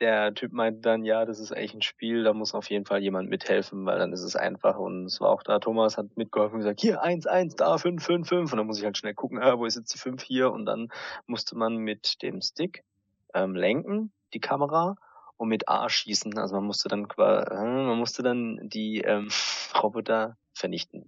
[0.00, 3.02] Der Typ meinte dann, ja, das ist echt ein Spiel, da muss auf jeden Fall
[3.02, 4.78] jemand mithelfen, weil dann ist es einfach.
[4.78, 8.04] Und es war auch da, Thomas hat mitgeholfen und gesagt, hier, eins, eins, da, fünf,
[8.04, 8.52] fünf, fünf.
[8.52, 10.52] Und dann muss ich halt schnell gucken, äh, wo ist jetzt die fünf hier?
[10.52, 10.88] Und dann
[11.26, 12.84] musste man mit dem Stick
[13.32, 14.96] ähm, lenken, die Kamera,
[15.36, 16.36] und mit A schießen.
[16.38, 19.28] Also man musste dann quasi, äh, man musste dann die ähm,
[19.82, 21.06] Roboter vernichten.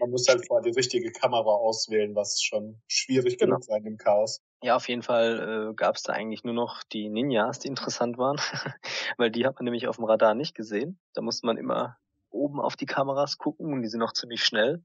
[0.00, 3.56] Man muss halt vorher die richtige Kamera auswählen, was schon schwierig Genau.
[3.56, 4.40] genug sein im Chaos.
[4.62, 8.18] Ja, auf jeden Fall äh, gab es da eigentlich nur noch die Ninjas, die interessant
[8.18, 8.36] waren,
[9.16, 10.98] weil die hat man nämlich auf dem Radar nicht gesehen.
[11.14, 11.96] Da musste man immer
[12.30, 14.82] oben auf die Kameras gucken und die sind noch ziemlich schnell.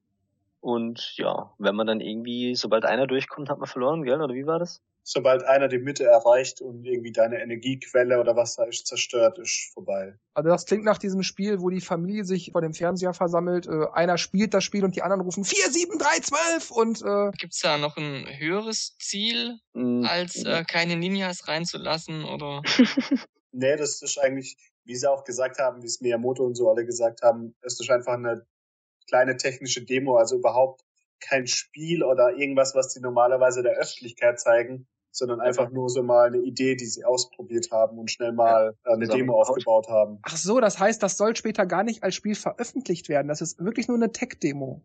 [0.63, 4.21] Und ja, wenn man dann irgendwie, sobald einer durchkommt, hat man verloren, gell?
[4.21, 4.81] Oder wie war das?
[5.03, 9.71] Sobald einer die Mitte erreicht und irgendwie deine Energiequelle oder was da ist zerstört, ist
[9.73, 10.15] vorbei.
[10.33, 13.67] Also das klingt nach diesem Spiel, wo die Familie sich vor dem Fernseher versammelt.
[13.67, 17.31] Äh, einer spielt das Spiel und die anderen rufen 4, 7, 3, 12 und äh,
[17.37, 22.61] Gibt's da noch ein höheres Ziel, Mm, als äh, keine Ninjas reinzulassen oder?
[23.55, 26.87] Nee, das ist eigentlich, wie sie auch gesagt haben, wie es Miyamoto und so alle
[26.87, 28.47] gesagt haben, es ist einfach eine
[29.07, 30.81] kleine technische Demo, also überhaupt
[31.19, 36.27] kein Spiel oder irgendwas, was sie normalerweise der Öffentlichkeit zeigen, sondern einfach nur so mal
[36.27, 40.19] eine Idee, die sie ausprobiert haben und schnell mal äh, eine Demo aufgebaut haben.
[40.23, 43.27] ach so, das heißt, das soll später gar nicht als Spiel veröffentlicht werden.
[43.27, 44.81] Das ist wirklich nur eine Tech-Demo.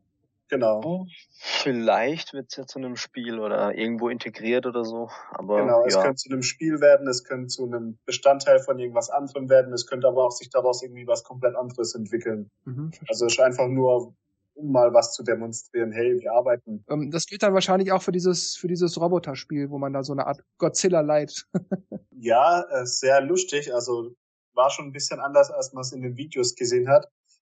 [0.49, 1.07] Genau.
[1.39, 5.11] Vielleicht wird's ja zu einem Spiel oder irgendwo integriert oder so.
[5.31, 8.79] Aber Genau, es ja, könnte zu einem Spiel werden, es könnte zu einem Bestandteil von
[8.79, 12.51] irgendwas anderem werden, es könnte aber auch sich daraus irgendwie was komplett anderes entwickeln.
[12.65, 12.93] Mhm.
[13.09, 14.15] Also es ist einfach nur,
[14.55, 16.85] um mal was zu demonstrieren, hey, wir arbeiten.
[16.89, 20.13] Ähm, das gilt dann wahrscheinlich auch für dieses, für dieses Roboterspiel, wo man da so
[20.13, 21.47] eine Art Godzilla-Light.
[22.21, 24.13] Ja, äh, sehr lustig, also
[24.53, 27.07] war schon ein bisschen anders, als man es in den Videos gesehen hat.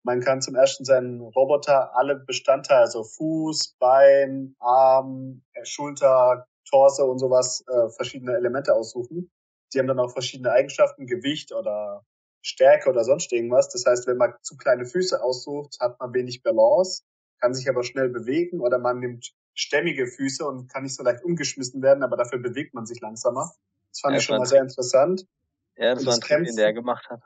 [0.05, 7.09] Man kann zum ersten seinen Roboter alle Bestandteile, also Fuß, Bein, Arm, äh, Schulter, Torso
[7.09, 9.31] und sowas, äh, verschiedene Elemente aussuchen.
[9.73, 12.05] Die haben dann auch verschiedene Eigenschaften, Gewicht oder
[12.43, 13.69] Stärke oder sonst irgendwas.
[13.69, 17.01] Das heißt, wenn man zu kleine Füße aussucht, hat man wenig Balance,
[17.41, 21.23] kann sich aber schnell bewegen oder man nimmt stämmige Füße und kann nicht so leicht
[21.23, 23.55] umgeschmissen werden, aber dafür bewegt man sich langsamer.
[23.89, 25.25] Das fand Ja, ich schon mal sehr interessant.
[25.77, 27.21] ja, das und war ein Trick, den der gemacht hat.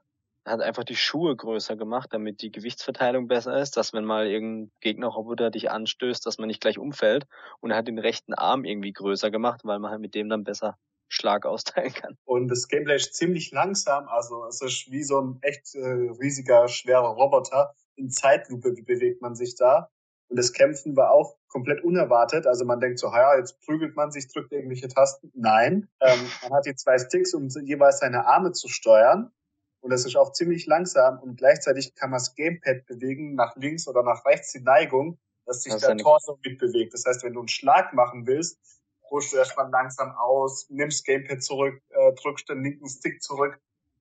[0.45, 4.27] Er hat einfach die Schuhe größer gemacht, damit die Gewichtsverteilung besser ist, dass wenn mal
[4.27, 7.27] irgendein Gegnerroboter dich anstößt, dass man nicht gleich umfällt.
[7.59, 10.43] Und er hat den rechten Arm irgendwie größer gemacht, weil man halt mit dem dann
[10.43, 10.77] besser
[11.07, 12.17] Schlag austeilen kann.
[12.25, 16.67] Und das Gameplay ist ziemlich langsam, also es ist wie so ein echt äh, riesiger,
[16.67, 17.73] schwerer Roboter.
[17.95, 19.89] In Zeitlupe bewegt man sich da.
[20.29, 22.45] Und das Kämpfen war auch komplett unerwartet.
[22.45, 25.31] Also man denkt so, ja, jetzt prügelt man sich, drückt irgendwelche Tasten.
[25.33, 29.31] Nein, ähm, man hat die zwei Sticks, um jeweils seine Arme zu steuern.
[29.81, 31.19] Und das ist auch ziemlich langsam.
[31.19, 35.63] Und gleichzeitig kann man das Gamepad bewegen, nach links oder nach rechts die Neigung, dass
[35.63, 36.93] sich das der Torso mitbewegt.
[36.93, 38.59] Das heißt, wenn du einen Schlag machen willst,
[39.09, 43.59] holst du erstmal langsam aus, nimmst Gamepad zurück, äh, drückst den linken Stick zurück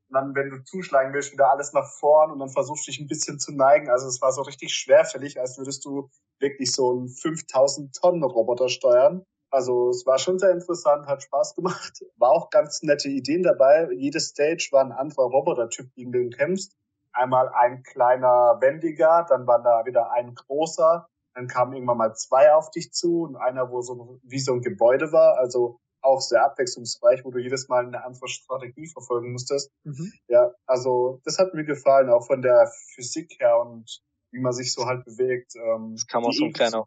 [0.09, 3.01] und dann, wenn du zuschlagen willst, wieder alles nach vorn und dann versuchst du dich
[3.01, 3.91] ein bisschen zu neigen.
[3.91, 8.69] Also es war so richtig schwerfällig, als würdest du wirklich so einen 5000 Tonnen Roboter
[8.69, 9.25] steuern.
[9.51, 12.05] Also es war schon sehr interessant, hat Spaß gemacht.
[12.17, 13.89] War auch ganz nette Ideen dabei.
[13.93, 16.77] Jede Stage war ein anderer Robotertyp, gegen den du kämpfst.
[17.13, 22.53] Einmal ein kleiner wendiger, dann war da wieder ein großer, dann kamen irgendwann mal zwei
[22.53, 25.39] auf dich zu und einer, wo so wie so ein Gebäude war.
[25.39, 29.73] Also auch sehr abwechslungsreich, wo du jedes Mal eine andere Strategie verfolgen musstest.
[29.85, 30.13] Mhm.
[30.29, 34.73] Ja, also das hat mir gefallen, auch von der Physik her und wie man sich
[34.73, 35.55] so halt bewegt.
[35.57, 36.85] Ähm, es kam auch so ein kleiner,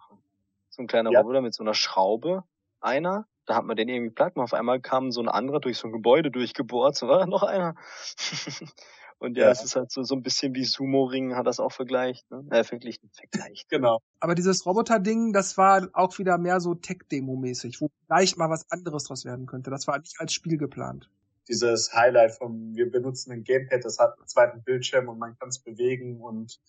[0.70, 1.20] so ein kleiner ja.
[1.20, 2.44] Roboter mit so einer Schraube,
[2.82, 5.78] einer, da hat man den irgendwie platt und auf einmal kam so ein anderer durch
[5.78, 7.76] so ein Gebäude durchgebohrt, so war noch einer.
[9.22, 11.72] Und ja, ja, es ist halt so, so ein bisschen wie Sumo-Ring, hat das auch
[11.72, 12.44] vergleicht, ne?
[12.50, 13.70] Äh, verglichen, vergleicht.
[13.70, 14.00] Genau.
[14.20, 19.04] Aber dieses Roboter-Ding, das war auch wieder mehr so Tech-Demo-mäßig, wo vielleicht mal was anderes
[19.04, 19.70] draus werden könnte.
[19.70, 21.08] Das war nicht als Spiel geplant.
[21.48, 25.50] Dieses Highlight vom, wir benutzen ein Gamepad, das hat einen zweiten Bildschirm und man kann
[25.50, 26.60] es bewegen und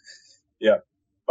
[0.58, 0.82] ja,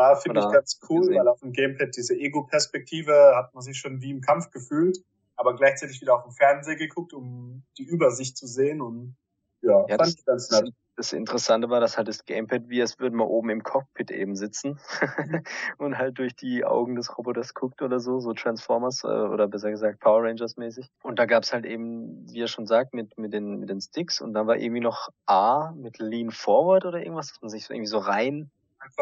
[0.01, 1.19] war, finde ich, ganz cool, gesehen.
[1.19, 4.97] weil auf dem Gamepad diese Ego-Perspektive hat man sich schon wie im Kampf gefühlt,
[5.35, 9.15] aber gleichzeitig wieder auf dem Fernseher geguckt, um die Übersicht zu sehen und
[9.61, 12.81] ja, ja fand das, ich ganz nett das Interessante war, dass halt das Gamepad, wie
[12.81, 14.79] als würden wir oben im Cockpit eben sitzen
[15.77, 19.71] und halt durch die Augen des Roboters guckt oder so, so Transformers äh, oder besser
[19.71, 20.87] gesagt Power Rangers mäßig.
[21.01, 24.21] Und da gab's halt eben, wie er schon sagt, mit, mit, den, mit den Sticks
[24.21, 27.73] und dann war irgendwie noch A mit Lean Forward oder irgendwas, dass man sich so
[27.73, 28.51] irgendwie so rein...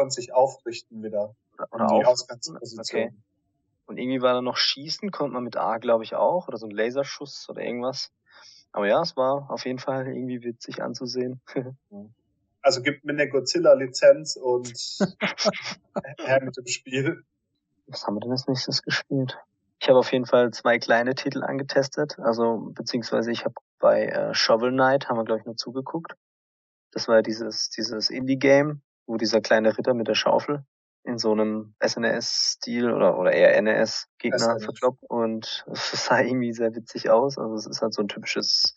[0.08, 1.34] Sich aufrichten wieder.
[1.54, 3.02] Oder, oder die Ausgangsposition.
[3.02, 3.14] Okay.
[3.86, 6.66] Und irgendwie war da noch Schießen, konnte man mit A, glaube ich, auch, oder so
[6.66, 8.12] ein Laserschuss oder irgendwas.
[8.72, 11.40] Aber ja, es war auf jeden Fall irgendwie witzig anzusehen.
[12.62, 14.68] Also gibt mir eine Godzilla-Lizenz und
[16.18, 17.24] her mit dem Spiel.
[17.86, 19.38] Was haben wir denn als nächstes gespielt?
[19.80, 22.18] Ich habe auf jeden Fall zwei kleine Titel angetestet.
[22.18, 26.12] Also beziehungsweise ich habe bei äh, Shovel Knight haben wir glaube ich nur zugeguckt.
[26.92, 30.64] Das war dieses dieses Indie-Game, wo dieser kleine Ritter mit der Schaufel
[31.02, 37.10] in so einem SNES-Stil oder, oder eher NES-Gegner verkloppt und es sah irgendwie sehr witzig
[37.10, 37.36] aus.
[37.36, 38.76] Also es ist halt so ein typisches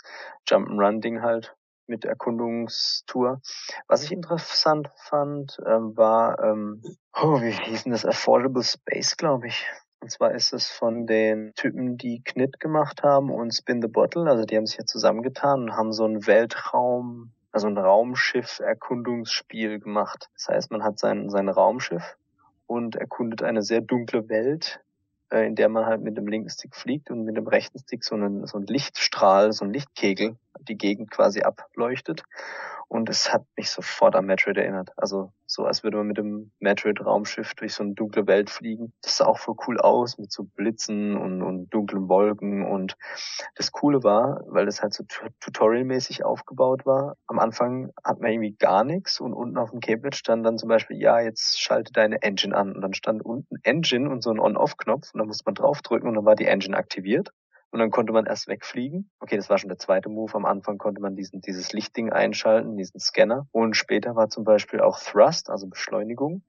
[0.49, 1.55] Jump'n'Run-Ding halt
[1.86, 3.41] mit Erkundungstour.
[3.88, 6.81] Was ich interessant fand, ähm, war, ähm,
[7.13, 8.05] oh, wie hieß denn das?
[8.05, 9.67] Affordable Space, glaube ich.
[10.01, 14.27] Und zwar ist es von den Typen, die Knit gemacht haben und Spin the Bottle.
[14.27, 20.30] Also die haben sich ja zusammengetan und haben so einen Weltraum also ein Raumschiff-Erkundungsspiel gemacht.
[20.34, 22.18] Das heißt, man hat sein, sein Raumschiff
[22.68, 24.82] und erkundet eine sehr dunkle Welt,
[25.32, 28.04] äh, in der man halt mit dem linken Stick fliegt und mit dem rechten Stick
[28.04, 30.36] so einen, so einen Lichtstrahl, so einen Lichtkegel
[30.68, 32.24] die Gegend quasi ableuchtet.
[32.88, 34.91] Und es hat mich sofort an Metroid erinnert.
[34.97, 38.93] Also so, als würde man mit dem Metroid-Raumschiff durch so eine dunkle Welt fliegen.
[39.01, 42.66] Das sah auch voll cool aus mit so Blitzen und, und dunklen Wolken.
[42.66, 42.97] Und
[43.56, 45.04] das Coole war, weil das halt so
[45.39, 50.16] tutorialmäßig aufgebaut war, am Anfang hat man irgendwie gar nichts und unten auf dem Cablet
[50.16, 52.74] stand dann zum Beispiel, ja, jetzt schalte deine Engine an.
[52.74, 56.16] Und dann stand unten Engine und so ein On-Off-Knopf und dann musste man draufdrücken und
[56.16, 57.32] dann war die Engine aktiviert.
[57.74, 59.09] Und dann konnte man erst wegfliegen.
[59.19, 60.36] Okay, das war schon der zweite Move.
[60.36, 63.47] Am Anfang konnte man diesen, dieses Lichtding einschalten, diesen Scanner.
[63.51, 66.43] Und später war zum Beispiel auch Thrust, also Beschleunigung.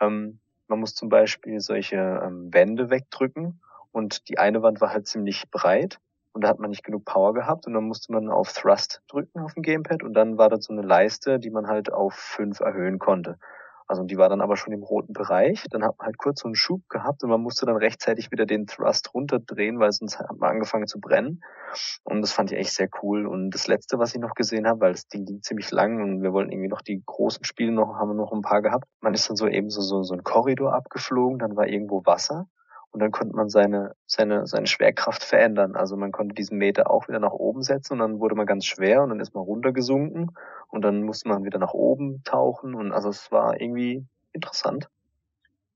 [0.00, 3.62] Ähm, man muss zum Beispiel solche ähm, Wände wegdrücken.
[3.90, 5.98] Und die eine Wand war halt ziemlich breit.
[6.34, 7.66] Und da hat man nicht genug Power gehabt.
[7.66, 10.02] Und dann musste man auf Thrust drücken auf dem Gamepad.
[10.02, 13.38] Und dann war da so eine Leiste, die man halt auf fünf erhöhen konnte.
[13.86, 15.64] Also die war dann aber schon im roten Bereich.
[15.70, 18.46] Dann hat man halt kurz so einen Schub gehabt und man musste dann rechtzeitig wieder
[18.46, 21.40] den Thrust runterdrehen, weil sonst hat man angefangen zu brennen.
[22.04, 23.26] Und das fand ich echt sehr cool.
[23.26, 26.22] Und das letzte, was ich noch gesehen habe, weil das Ding ging ziemlich lang und
[26.22, 28.86] wir wollten irgendwie noch die großen Spiele noch, haben wir noch ein paar gehabt.
[29.00, 32.48] Man ist dann so eben so, so, so ein Korridor abgeflogen, dann war irgendwo Wasser
[32.96, 35.76] und dann konnte man seine, seine, seine Schwerkraft verändern.
[35.76, 38.64] Also man konnte diesen Meter auch wieder nach oben setzen und dann wurde man ganz
[38.64, 40.34] schwer und dann ist man runtergesunken
[40.68, 44.88] und dann musste man wieder nach oben tauchen und also es war irgendwie interessant.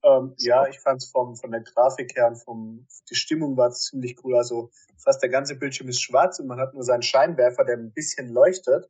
[0.02, 3.70] Ähm, ja, ich fand es vom von der Grafik her und vom die Stimmung war
[3.70, 4.34] ziemlich cool.
[4.34, 7.92] Also fast der ganze Bildschirm ist schwarz und man hat nur seinen Scheinwerfer, der ein
[7.92, 8.88] bisschen leuchtet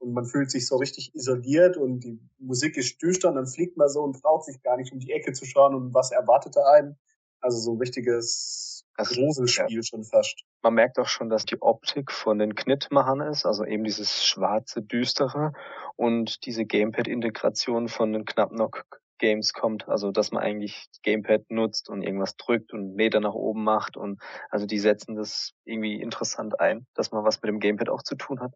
[0.00, 3.76] und man fühlt sich so richtig isoliert und die Musik ist düster und dann fliegt
[3.76, 6.56] man so und traut sich gar nicht um die Ecke zu schauen und was erwartet
[6.56, 6.98] da einen.
[7.40, 10.42] Also so ein richtiges Das- Gruselspiel schon fast.
[10.62, 14.82] Man merkt auch schon, dass die Optik von den Knit-Machern ist, also eben dieses schwarze,
[14.82, 15.52] düstere
[15.94, 22.36] und diese Gamepad-Integration von den Knapp-Knock-Games kommt, also dass man eigentlich Gamepad nutzt und irgendwas
[22.36, 24.20] drückt und Meter nach oben macht und
[24.50, 28.16] also die setzen das irgendwie interessant ein, dass man was mit dem Gamepad auch zu
[28.16, 28.52] tun hat.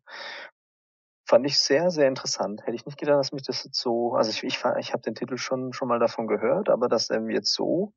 [1.25, 2.63] Fand ich sehr, sehr interessant.
[2.63, 5.15] Hätte ich nicht gedacht, dass mich das jetzt so, also ich, ich, ich habe den
[5.15, 7.93] Titel schon, schon mal davon gehört, aber dass er mir jetzt so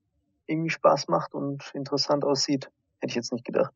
[0.47, 2.69] irgendwie Spaß macht und interessant aussieht,
[2.99, 3.73] hätte ich jetzt nicht gedacht.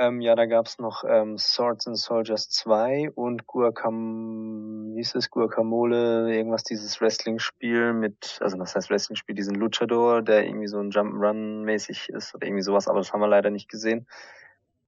[0.00, 5.30] Ähm, ja, da gab's noch ähm, Swords and Soldiers 2 und Guacam, wie hieß es,
[5.30, 10.90] Guacamole, irgendwas, dieses Wrestling-Spiel mit, also was heißt Wrestling-Spiel, diesen Luchador, der irgendwie so ein
[10.90, 14.06] Jump'n'Run-mäßig ist oder irgendwie sowas, aber das haben wir leider nicht gesehen.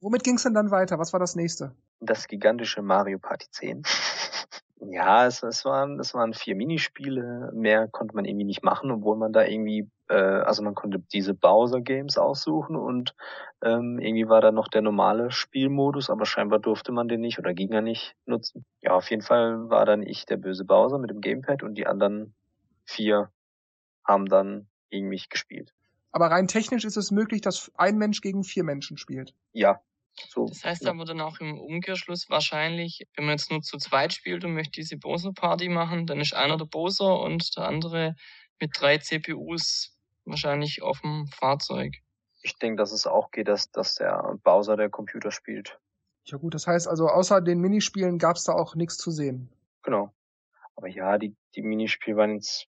[0.00, 0.98] Womit ging's denn dann weiter?
[0.98, 1.76] Was war das nächste?
[2.00, 3.82] Das gigantische Mario Party 10.
[4.80, 9.18] ja, es, es, waren, es waren vier Minispiele, mehr konnte man irgendwie nicht machen, obwohl
[9.18, 13.14] man da irgendwie, äh, also man konnte diese Bowser-Games aussuchen und
[13.62, 17.54] ähm, irgendwie war da noch der normale Spielmodus, aber scheinbar durfte man den nicht oder
[17.54, 18.66] ging er nicht nutzen.
[18.82, 21.86] Ja, auf jeden Fall war dann ich der böse Bowser mit dem Gamepad und die
[21.86, 22.34] anderen
[22.84, 23.30] vier
[24.04, 25.72] haben dann gegen mich gespielt.
[26.10, 29.34] Aber rein technisch ist es möglich, dass ein Mensch gegen vier Menschen spielt.
[29.52, 29.80] Ja,
[30.28, 30.46] so.
[30.46, 30.90] Das heißt ja.
[30.90, 34.72] aber dann auch im Umkehrschluss wahrscheinlich, wenn man jetzt nur zu zweit spielt und möchte
[34.72, 38.14] diese Bowser-Party machen, dann ist einer der Bowser und der andere
[38.60, 39.92] mit drei CPUs
[40.24, 41.94] wahrscheinlich auf dem Fahrzeug.
[42.42, 45.78] Ich denke, dass es auch geht, dass, dass der Bowser der Computer spielt.
[46.24, 49.50] Ja gut, das heißt also, außer den Minispielen gab's da auch nichts zu sehen.
[49.82, 50.12] Genau.
[50.76, 52.66] Aber ja, die, die Minispiele waren jetzt,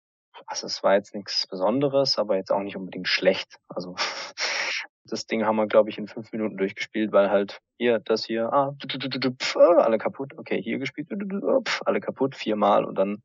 [0.45, 3.60] also es war jetzt nichts Besonderes, aber jetzt auch nicht unbedingt schlecht.
[3.68, 3.95] Also
[5.06, 8.52] das Ding haben wir, glaube ich, in fünf Minuten durchgespielt, weil halt hier, das hier,
[8.52, 10.34] ah, du, du, du, du, du, pf, ah, alle kaputt.
[10.38, 13.22] Okay, hier gespielt, du, du, du, ah, pf, alle kaputt, viermal und dann,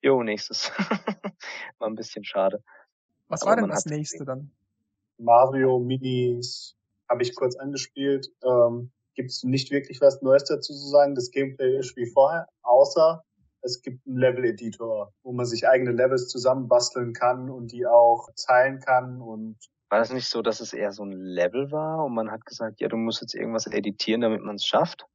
[0.00, 0.70] jo, nächstes.
[1.78, 2.62] war ein bisschen schade.
[3.28, 4.50] Was Aber war denn das nächste dann?
[5.18, 6.76] Mario Minis
[7.08, 8.28] habe ich kurz angespielt.
[8.44, 11.14] Ähm, Gibt es nicht wirklich was Neues dazu zu sagen.
[11.14, 13.22] Das Gameplay ist wie vorher, außer
[13.62, 18.80] es gibt einen Level-Editor, wo man sich eigene Levels zusammenbasteln kann und die auch teilen
[18.80, 19.56] kann und
[19.88, 22.80] War das nicht so, dass es eher so ein Level war und man hat gesagt,
[22.80, 25.06] ja, du musst jetzt irgendwas editieren, damit man es schafft?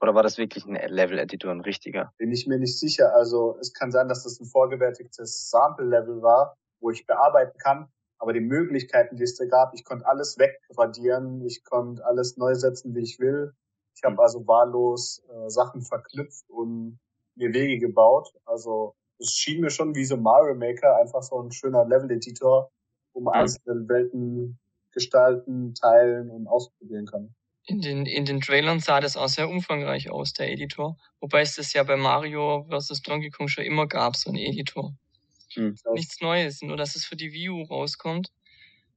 [0.00, 2.12] Oder war das wirklich ein Level-Editor, ein richtiger?
[2.18, 3.14] bin ich mir nicht sicher.
[3.14, 7.88] Also es kann sein, dass das ein vorgefertigtes Sample-Level war, wo ich bearbeiten kann.
[8.18, 12.54] Aber die Möglichkeiten, die es da gab, ich konnte alles wegradieren, ich konnte alles neu
[12.54, 13.52] setzen, wie ich will.
[13.96, 14.20] Ich habe Mhm.
[14.20, 16.98] also wahllos äh, Sachen verknüpft und
[17.36, 18.32] mir Wege gebaut.
[18.44, 22.70] Also es schien mir schon wie so Mario Maker, einfach so ein schöner Level-Editor,
[23.14, 23.40] wo man Mhm.
[23.40, 24.58] einzelne Welten
[24.92, 27.34] gestalten, teilen und ausprobieren kann.
[27.66, 30.96] In den, in den Trailern sah das auch sehr umfangreich aus, der Editor.
[31.20, 33.00] Wobei es das ja bei Mario vs.
[33.02, 34.94] Donkey Kong schon immer gab, so ein Editor.
[35.56, 35.76] Hm.
[35.92, 38.32] Nichts Neues, nur dass es für die Wii U rauskommt.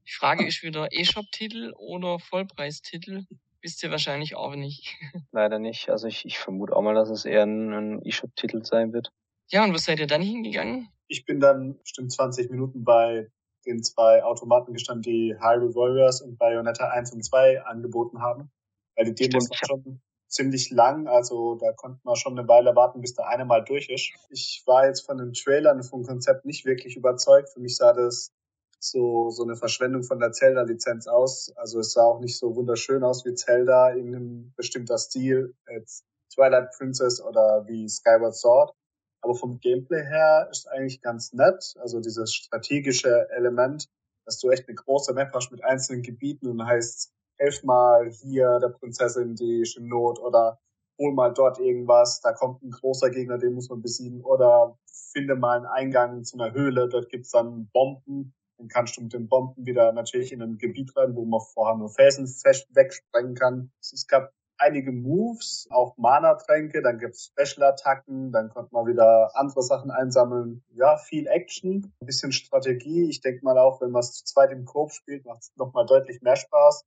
[0.07, 3.25] Die Frage ist wieder E-Shop-Titel oder Vollpreistitel?
[3.61, 4.95] Wisst ihr wahrscheinlich auch nicht.
[5.31, 5.89] Leider nicht.
[5.89, 9.11] Also ich, ich vermute auch mal, dass es eher ein, ein eShop-Titel sein wird.
[9.49, 10.89] Ja, und wo seid ihr dann hingegangen?
[11.07, 13.31] ich bin dann bestimmt 20 Minuten bei
[13.65, 18.51] den zwei Automaten gestanden, die Hyrule Warriors und Bayonetta 1 und 2 angeboten haben.
[18.95, 23.01] Weil die Demos Stimmt, schon ziemlich lang, also da konnte man schon eine Weile warten,
[23.01, 24.11] bis der eine mal durch ist.
[24.29, 27.49] Ich war jetzt von den Trailern vom Konzept nicht wirklich überzeugt.
[27.49, 28.31] Für mich sah das
[28.79, 31.51] so, so eine Verschwendung von der Zelda-Lizenz aus.
[31.55, 36.03] Also es sah auch nicht so wunderschön aus wie Zelda, irgendein bestimmter Stil, jetzt
[36.33, 38.73] Twilight Princess oder wie Skyward Sword.
[39.21, 41.73] Aber vom Gameplay her ist eigentlich ganz nett.
[41.79, 43.87] Also dieses strategische Element,
[44.25, 48.59] dass du echt eine große Map hast mit einzelnen Gebieten und heißt, helf mal hier
[48.59, 50.59] der Prinzessin, die ist in Not oder
[50.99, 54.77] hol mal dort irgendwas, da kommt ein großer Gegner, den muss man besiegen oder
[55.11, 59.13] finde mal einen Eingang zu einer Höhle, dort gibt's dann Bomben, dann kannst du mit
[59.13, 63.71] den Bomben wieder natürlich in ein Gebiet rein, wo man vorher nur Felsen wegsprengen kann.
[63.79, 69.91] Es gab einige Moves, auch Mana-Tränke, dann gibt's Special-Attacken, dann konnte man wieder andere Sachen
[69.91, 70.63] einsammeln.
[70.73, 73.07] Ja, viel Action, ein bisschen Strategie.
[73.07, 75.85] Ich denke mal auch, wenn man es zu zweit im Koop spielt, macht es nochmal
[75.85, 76.85] deutlich mehr Spaß.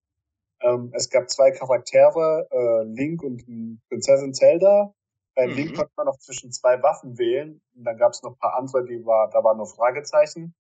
[0.63, 3.45] Ähm, es gab zwei Charaktere, äh, Link und
[3.89, 4.93] Prinzessin Zelda.
[5.35, 5.55] Bei Mhm.
[5.55, 7.61] Link konnte man noch zwischen zwei Waffen wählen.
[7.77, 10.55] Und dann gab es noch ein paar andere, die war, da waren nur Fragezeichen.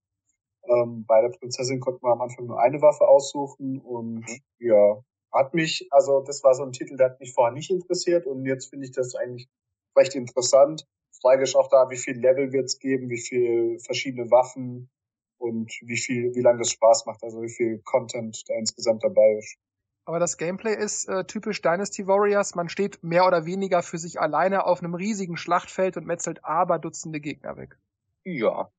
[0.68, 4.40] Ähm, bei der Prinzessin konnte man am Anfang nur eine Waffe aussuchen und Mhm.
[4.58, 8.26] ja, hat mich, also das war so ein Titel, der hat mich vorher nicht interessiert
[8.26, 9.48] und jetzt finde ich das eigentlich
[9.96, 10.86] recht interessant.
[11.20, 14.90] Frage ist auch da, wie viel Level wird es geben, wie viel verschiedene Waffen
[15.38, 19.36] und wie viel, wie lange das Spaß macht, also wie viel Content da insgesamt dabei
[19.38, 19.56] ist.
[20.04, 22.54] Aber das Gameplay ist äh, typisch Dynasty Warriors.
[22.54, 26.78] Man steht mehr oder weniger für sich alleine auf einem riesigen Schlachtfeld und metzelt aber
[26.78, 27.76] Dutzende Gegner weg.
[28.24, 28.70] Ja.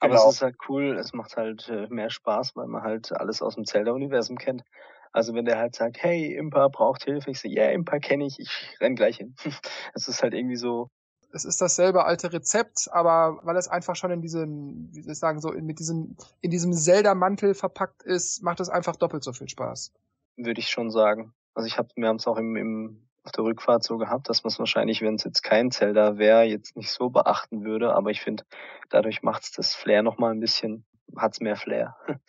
[0.00, 0.28] Aber genau.
[0.28, 3.54] es ist halt cool, es macht halt äh, mehr Spaß, weil man halt alles aus
[3.54, 4.64] dem Zelda-Universum kennt.
[5.12, 8.26] Also wenn der halt sagt, hey, Impa braucht Hilfe, ich so, ja, yeah, Impa kenne
[8.26, 9.36] ich, ich renn gleich hin.
[9.94, 10.90] Es ist halt irgendwie so.
[11.32, 15.18] Es ist dasselbe alte Rezept, aber weil es einfach schon in diesen, wie soll ich
[15.18, 19.32] sagen, so in, mit diesem, in diesem Zelda-Mantel verpackt ist, macht es einfach doppelt so
[19.32, 19.92] viel Spaß.
[20.36, 21.32] Würde ich schon sagen.
[21.54, 24.44] Also ich habe, wir haben es auch im, im auf der Rückfahrt so gehabt, dass
[24.44, 27.94] man es wahrscheinlich, wenn es jetzt kein Zelda wäre, jetzt nicht so beachten würde.
[27.94, 28.44] Aber ich finde,
[28.90, 30.84] dadurch macht es das Flair nochmal ein bisschen,
[31.16, 31.96] hat's mehr Flair.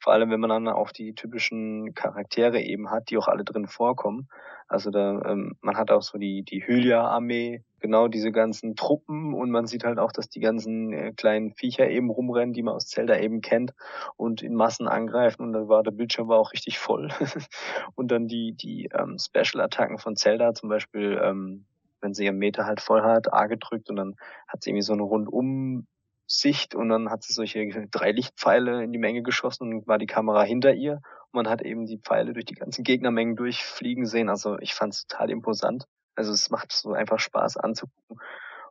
[0.00, 3.66] Vor allem, wenn man dann auch die typischen Charaktere eben hat, die auch alle drin
[3.66, 4.28] vorkommen.
[4.68, 9.50] Also da, ähm, man hat auch so die, die Hylia-Armee, genau diese ganzen Truppen und
[9.50, 12.86] man sieht halt auch, dass die ganzen äh, kleinen Viecher eben rumrennen, die man aus
[12.86, 13.74] Zelda eben kennt
[14.16, 17.08] und in Massen angreifen und da war der Bildschirm war auch richtig voll.
[17.94, 21.64] und dann die, die ähm, Special-Attacken von Zelda, zum Beispiel, ähm,
[22.00, 24.16] wenn sie ihren Meter halt voll hat, A gedrückt und dann
[24.46, 25.86] hat sie irgendwie so eine rundum
[26.30, 30.06] Sicht und dann hat sie solche drei Lichtpfeile in die Menge geschossen und war die
[30.06, 34.28] Kamera hinter ihr und man hat eben die Pfeile durch die ganzen Gegnermengen durchfliegen sehen.
[34.28, 35.86] Also ich fand es total imposant.
[36.18, 38.18] Also es macht so einfach Spaß anzugucken.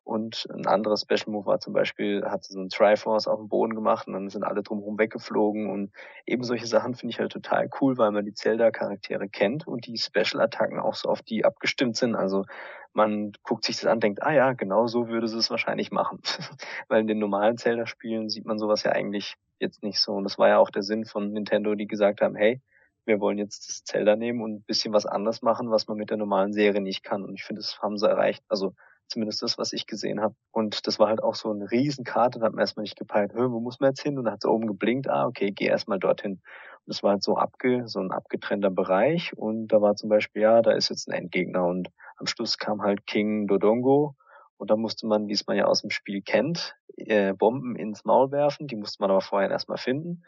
[0.03, 3.73] Und ein anderes Special Move war zum Beispiel, hat so ein Triforce auf dem Boden
[3.73, 5.69] gemacht und dann sind alle drumherum weggeflogen.
[5.69, 5.91] Und
[6.25, 9.97] eben solche Sachen finde ich halt total cool, weil man die Zelda-Charaktere kennt und die
[9.97, 12.15] Special-Attacken auch so auf die abgestimmt sind.
[12.15, 12.45] Also
[12.93, 16.19] man guckt sich das an, denkt, ah ja, genau so würde sie es wahrscheinlich machen.
[16.89, 20.13] weil in den normalen Zelda-Spielen sieht man sowas ja eigentlich jetzt nicht so.
[20.13, 22.61] Und das war ja auch der Sinn von Nintendo, die gesagt haben, hey,
[23.07, 26.09] wir wollen jetzt das Zelda nehmen und ein bisschen was anderes machen, was man mit
[26.09, 27.23] der normalen Serie nicht kann.
[27.23, 28.43] Und ich finde, das haben sie erreicht.
[28.49, 28.73] Also
[29.07, 30.35] zumindest das, was ich gesehen habe.
[30.51, 33.59] Und das war halt auch so eine Riesenkarte, da hat man erstmal nicht gepeilt, wo
[33.59, 34.17] muss man jetzt hin?
[34.17, 36.33] Und dann hat es oben geblinkt, ah, okay, geh erstmal dorthin.
[36.33, 36.41] Und
[36.85, 39.35] das war halt so abge, so ein abgetrennter Bereich.
[39.37, 41.65] Und da war zum Beispiel, ja, da ist jetzt ein Endgegner.
[41.65, 44.15] Und am Schluss kam halt King Dodongo.
[44.57, 48.05] Und da musste man, wie es man ja aus dem Spiel kennt, äh, Bomben ins
[48.05, 48.67] Maul werfen.
[48.67, 50.23] Die musste man aber vorher erstmal finden.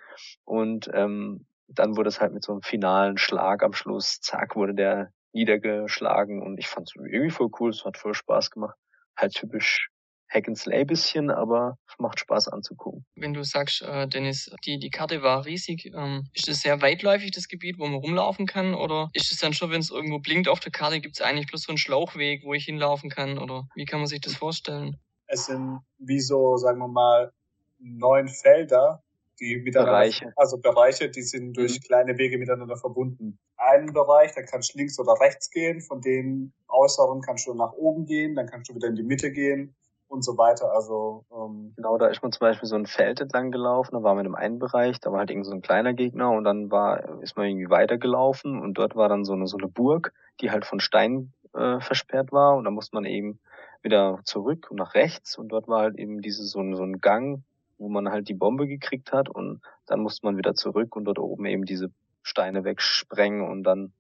[0.46, 4.74] Und ähm, dann wurde es halt mit so einem finalen Schlag am Schluss, zack, wurde
[4.74, 8.76] der niedergeschlagen und ich fand es irgendwie voll cool, es hat voll Spaß gemacht.
[9.16, 9.90] Halt typisch
[10.30, 13.06] Hack and Slay bisschen, aber macht Spaß anzugucken.
[13.16, 17.32] Wenn du sagst, äh, Dennis, die, die Karte war riesig, ähm, ist es sehr weitläufig,
[17.32, 18.76] das Gebiet, wo man rumlaufen kann?
[18.76, 21.48] Oder ist es dann schon, wenn es irgendwo blinkt auf der Karte, gibt es eigentlich
[21.48, 23.38] bloß so einen Schlauchweg, wo ich hinlaufen kann?
[23.38, 24.98] Oder wie kann man sich das vorstellen?
[25.26, 27.34] Es sind wie so, sagen wir mal,
[27.80, 29.04] neun Felder,
[29.40, 30.34] die miteinander, Bereiche.
[30.36, 31.84] also Bereiche, die sind durch mhm.
[31.84, 33.40] kleine Wege miteinander verbunden.
[33.58, 37.74] Einen Bereich, da kannst du links oder rechts gehen, von den äußeren kannst du nach
[37.74, 39.76] oben gehen, dann kannst du wieder in die Mitte gehen
[40.10, 40.72] und so weiter.
[40.74, 44.16] Also ähm, genau, da ist man zum Beispiel so ein Feld entlang gelaufen, da war
[44.16, 47.22] man im einen Bereich, da war halt irgendwie so ein kleiner Gegner und dann war
[47.22, 50.66] ist man irgendwie weitergelaufen und dort war dann so eine so eine Burg, die halt
[50.66, 53.40] von Stein äh, versperrt war und da musste man eben
[53.82, 57.44] wieder zurück und nach rechts und dort war halt eben diese so, so ein Gang,
[57.80, 61.18] wo man halt die Bombe gekriegt hat und dann musste man wieder zurück und dort
[61.18, 63.94] oben eben diese Steine wegsprengen und dann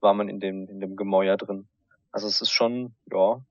[0.00, 1.68] war man in dem, in dem Gemäuer drin.
[2.12, 3.42] Also es ist schon, ja.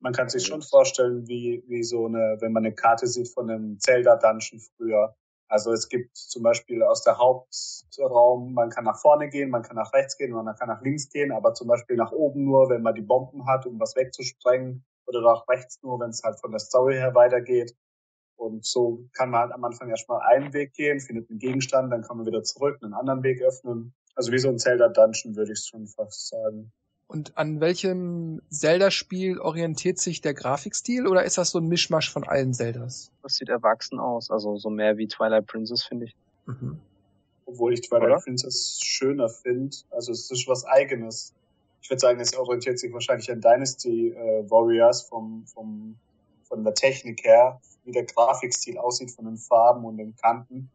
[0.00, 3.50] Man kann sich schon vorstellen, wie, wie so eine, wenn man eine Karte sieht von
[3.50, 5.14] einem Zelda-Dungeon früher.
[5.48, 9.76] Also es gibt zum Beispiel aus der Hauptraum, man kann nach vorne gehen, man kann
[9.76, 12.82] nach rechts gehen, man kann nach links gehen, aber zum Beispiel nach oben nur, wenn
[12.82, 16.52] man die Bomben hat, um was wegzusprengen, oder nach rechts nur, wenn es halt von
[16.52, 17.74] der Story her weitergeht.
[18.40, 22.00] Und so kann man halt am Anfang erstmal einen Weg gehen, findet einen Gegenstand, dann
[22.00, 23.92] kann man wieder zurück, einen anderen Weg öffnen.
[24.14, 26.72] Also wie so ein Zelda-Dungeon, würde ich schon fast sagen.
[27.06, 32.24] Und an welchem Zelda-Spiel orientiert sich der Grafikstil oder ist das so ein Mischmasch von
[32.26, 33.12] allen Zeldas?
[33.22, 36.16] Das sieht erwachsen aus, also so mehr wie Twilight Princess, finde ich.
[36.46, 36.78] Mhm.
[37.44, 38.20] Obwohl ich Twilight Oder?
[38.20, 39.76] Princess schöner finde.
[39.90, 41.34] Also es ist was Eigenes.
[41.82, 45.96] Ich würde sagen, es orientiert sich wahrscheinlich an Dynasty äh, Warriors vom, vom,
[46.50, 50.70] von der Technik her wie der Grafikstil aussieht von den Farben und den Kanten.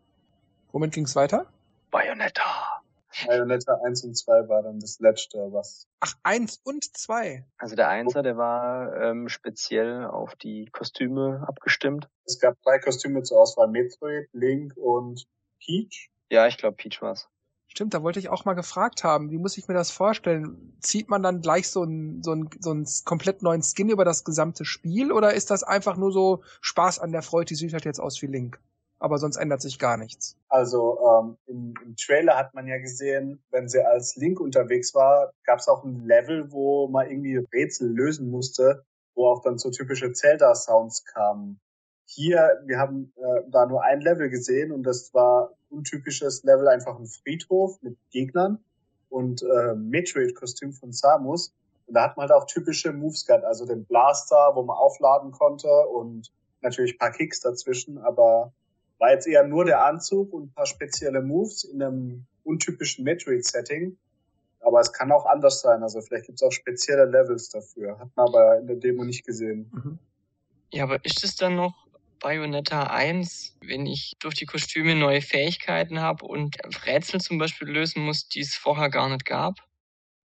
[0.72, 1.46] Womit ging's weiter?
[1.92, 2.82] Bayonetta.
[3.28, 5.88] Bayonetta 1 und 2 war dann das letzte, was.
[6.02, 7.46] Ach, 1 und 2?
[7.58, 12.10] Also der 1er, der war ähm, speziell auf die Kostüme abgestimmt.
[12.26, 15.28] Es gab drei Kostüme zur Auswahl, Metroid, Link und
[15.60, 16.10] Peach.
[16.30, 17.30] Ja, ich glaube Peach war's.
[17.76, 20.78] Stimmt, da wollte ich auch mal gefragt haben, wie muss ich mir das vorstellen?
[20.80, 24.24] Zieht man dann gleich so einen so einen, so einen komplett neuen Skin über das
[24.24, 27.84] gesamte Spiel oder ist das einfach nur so Spaß an der Freude, die sieht halt
[27.84, 28.62] jetzt aus wie Link?
[28.98, 30.38] Aber sonst ändert sich gar nichts.
[30.48, 35.34] Also ähm, im, im Trailer hat man ja gesehen, wenn sie als Link unterwegs war,
[35.44, 39.70] gab es auch ein Level, wo man irgendwie Rätsel lösen musste, wo auch dann so
[39.70, 41.60] typische Zelda-Sounds kamen.
[42.16, 46.98] Hier, wir haben äh, da nur ein Level gesehen und das war untypisches Level, einfach
[46.98, 48.60] ein Friedhof mit Gegnern
[49.10, 51.54] und äh, Metroid-Kostüm von Samus.
[51.88, 55.32] Und da hat man halt auch typische Moves gehabt, also den Blaster, wo man aufladen
[55.32, 58.54] konnte und natürlich paar Kicks dazwischen, aber
[58.98, 63.98] war jetzt eher nur der Anzug und ein paar spezielle Moves in einem untypischen Metroid-Setting.
[64.62, 65.84] Aber es kann auch anders sein.
[65.84, 68.00] Also vielleicht gibt es auch spezielle Levels dafür.
[68.00, 69.70] Hat man aber in der Demo nicht gesehen.
[69.72, 70.00] Mhm.
[70.72, 71.85] Ja, aber ist es dann noch
[72.26, 76.58] Bayonetta 1, wenn ich durch die Kostüme neue Fähigkeiten habe und
[76.88, 79.54] Rätsel zum Beispiel lösen muss, die es vorher gar nicht gab?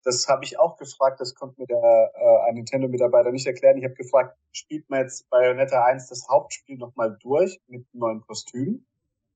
[0.03, 3.78] Das habe ich auch gefragt, das konnte mir der äh, ein Nintendo-Mitarbeiter nicht erklären.
[3.78, 8.84] Ich habe gefragt, spielt man jetzt Bayonetta 1 das Hauptspiel nochmal durch mit neuen Kostümen?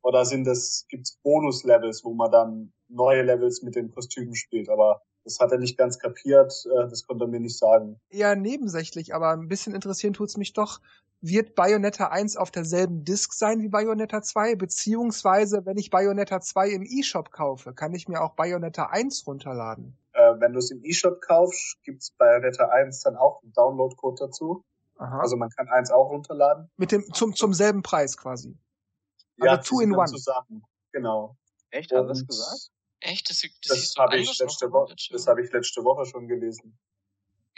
[0.02, 4.68] Oder sind das, gibt's Bonus-Levels, wo man dann neue Levels mit den Kostümen spielt?
[4.68, 8.00] Aber das hat er nicht ganz kapiert, äh, das konnte er mir nicht sagen.
[8.08, 10.80] Eher nebensächlich, aber ein bisschen interessieren tut's mich doch.
[11.20, 14.54] Wird Bayonetta 1 auf derselben Disk sein wie Bayonetta 2?
[14.54, 19.98] Beziehungsweise, wenn ich Bayonetta 2 im eShop kaufe, kann ich mir auch Bayonetta 1 runterladen?
[20.12, 24.64] Äh, wenn du es im eShop kaufst, gibt's Bayonetta 1 dann auch einen Download-Code dazu.
[24.96, 25.20] Aha.
[25.20, 26.70] Also man kann eins auch runterladen.
[26.76, 28.56] Mit dem zum zum selben Preis quasi.
[29.38, 30.06] Also ja, two in one.
[30.06, 30.64] Zusammen.
[30.92, 31.36] Genau.
[31.70, 31.92] Echt?
[31.92, 32.70] Hat das gesagt?
[33.00, 33.30] Echt?
[33.30, 34.94] Das, das, das habe ich letzte Woche.
[35.10, 36.78] Das habe ich letzte Woche schon gelesen.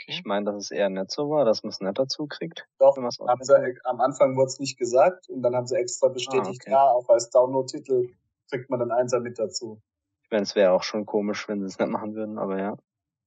[0.01, 0.17] Okay.
[0.17, 2.67] Ich meine, dass es eher nett so war, dass man es nicht dazu kriegt.
[2.79, 6.61] Doch, haben sie, am Anfang wurde es nicht gesagt und dann haben sie extra bestätigt,
[6.65, 6.71] ah, okay.
[6.71, 8.09] ja, auch als Download-Titel
[8.49, 9.81] kriegt man dann Einser mit dazu.
[10.23, 12.77] Ich meine, es wäre auch schon komisch, wenn sie es nicht machen würden, aber ja.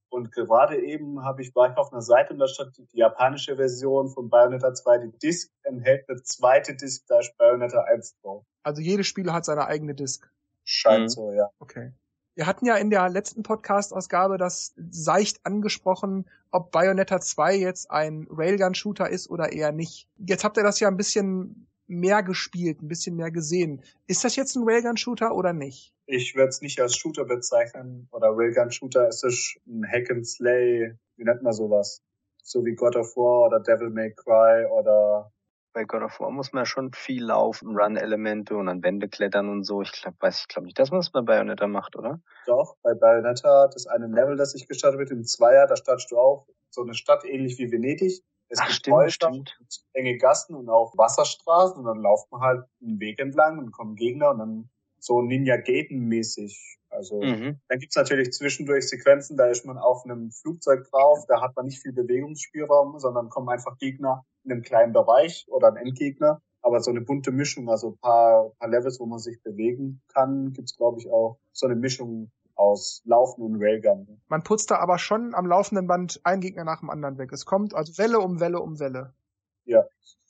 [0.08, 2.98] Und gerade eben habe ich, war ich auf einer Seite und da stand die, die
[2.98, 4.98] japanische Version von Bayonetta 2.
[4.98, 8.44] Die Disc enthält eine zweite Disc, da ist Bayonetta 1 drauf.
[8.62, 10.28] Also jedes Spiel hat seine eigene Disc.
[10.64, 11.08] Scheint mhm.
[11.08, 11.50] so, ja.
[11.58, 11.92] Okay.
[12.36, 18.26] Wir hatten ja in der letzten Podcast-Ausgabe das seicht angesprochen, ob Bayonetta 2 jetzt ein
[18.28, 20.08] Railgun-Shooter ist oder eher nicht.
[20.18, 23.82] Jetzt habt ihr das ja ein bisschen mehr gespielt, ein bisschen mehr gesehen.
[24.08, 25.94] Ist das jetzt ein Railgun-Shooter oder nicht?
[26.06, 29.06] Ich würde es nicht als Shooter bezeichnen oder Railgun-Shooter.
[29.06, 32.02] Es ist ein Hack and Slay, wie nennt man sowas?
[32.42, 35.32] So wie God of War oder Devil May Cry oder
[35.74, 39.64] bei God of War muss man schon viel laufen, Run-Elemente und an Wände klettern und
[39.64, 39.82] so.
[39.82, 42.20] Ich glaube, weiß ich glaube nicht, dass man das bei Bayonetta macht, oder?
[42.46, 46.18] Doch, bei Bayonetta, das eine Level, das ich gestartet wird, im Zweier, da startest du
[46.18, 48.22] auch so eine Stadt ähnlich wie Venedig.
[48.48, 49.84] Es Ach, gibt stimmt, stimmt.
[49.92, 53.96] enge Gassen und auch Wasserstraßen und dann lauft man halt einen Weg entlang und kommen
[53.96, 56.78] Gegner und dann so Ninja Gaten mäßig.
[56.90, 57.58] Also mhm.
[57.68, 61.66] dann gibt's natürlich zwischendurch Sequenzen, da ist man auf einem Flugzeug drauf, da hat man
[61.66, 66.40] nicht viel Bewegungsspielraum, sondern kommen einfach Gegner in einem kleinen Bereich oder ein Endgegner.
[66.62, 70.52] Aber so eine bunte Mischung, also ein paar, paar Levels, wo man sich bewegen kann,
[70.52, 74.20] gibt's glaube ich auch so eine Mischung aus Laufen und Railgun.
[74.28, 77.32] Man putzt da aber schon am laufenden Band einen Gegner nach dem anderen weg.
[77.32, 79.12] Es kommt also Welle um Welle um Welle.
[79.64, 79.84] Ja.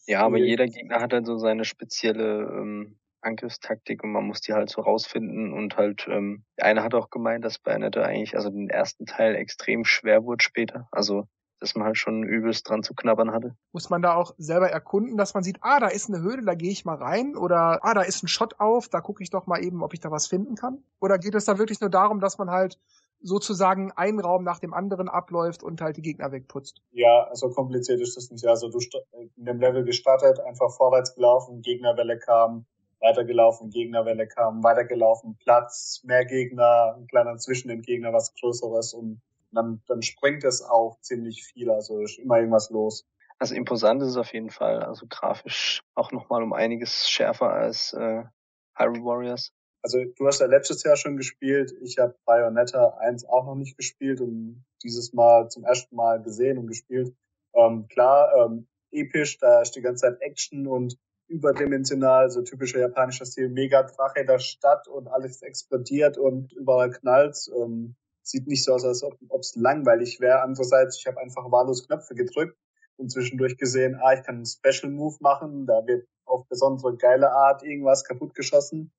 [0.07, 4.53] Ja, aber jeder Gegner hat halt so seine spezielle ähm, Angriffstaktik und man muss die
[4.53, 8.69] halt so rausfinden und halt, ähm, einer hat auch gemeint, dass Bayonetta eigentlich, also den
[8.69, 10.89] ersten Teil extrem schwer wurde später.
[10.91, 11.27] Also
[11.65, 13.57] dass man halt schon übelst dran zu knabbern hatte.
[13.73, 16.55] Muss man da auch selber erkunden, dass man sieht, ah, da ist eine Höhle, da
[16.55, 19.47] gehe ich mal rein oder ah, da ist ein Shot auf, da gucke ich doch
[19.47, 20.85] mal eben, ob ich da was finden kann?
[21.01, 22.79] Oder geht es da wirklich nur darum, dass man halt
[23.23, 26.83] sozusagen einen Raum nach dem anderen abläuft und halt die Gegner wegputzt?
[26.91, 28.47] Ja, so kompliziert ist das nicht.
[28.47, 28.79] Also du
[29.37, 32.67] in dem Level gestartet, einfach vorwärts gelaufen, Gegnerwelle kam,
[33.01, 39.23] weitergelaufen, Gegnerwelle kam, weitergelaufen, Platz, mehr Gegner, ein kleiner zwischen den Gegner was Größeres und
[39.55, 43.07] dann, dann springt es auch ziemlich viel, also ist immer irgendwas los.
[43.39, 47.93] Also imposant ist es auf jeden Fall, also grafisch auch nochmal um einiges schärfer als
[47.93, 48.25] äh,
[48.77, 49.53] Hyrule Warriors.
[49.83, 53.77] Also du hast ja letztes Jahr schon gespielt, ich habe Bayonetta 1 auch noch nicht
[53.77, 57.15] gespielt und dieses Mal zum ersten Mal gesehen und gespielt.
[57.55, 60.97] Ähm, klar, ähm, episch, da ist die ganze Zeit Action und
[61.27, 66.91] überdimensional, so typischer japanischer Stil, mega Drache in der Stadt und alles explodiert und überall
[66.91, 67.51] knallt.
[67.55, 70.43] Ähm, sieht nicht so aus, als ob es langweilig wäre.
[70.43, 72.59] Andererseits, ich habe einfach wahllos Knöpfe gedrückt
[72.97, 77.31] und zwischendurch gesehen, ah, ich kann einen Special Move machen, da wird auf besondere geile
[77.31, 78.93] Art irgendwas kaputt geschossen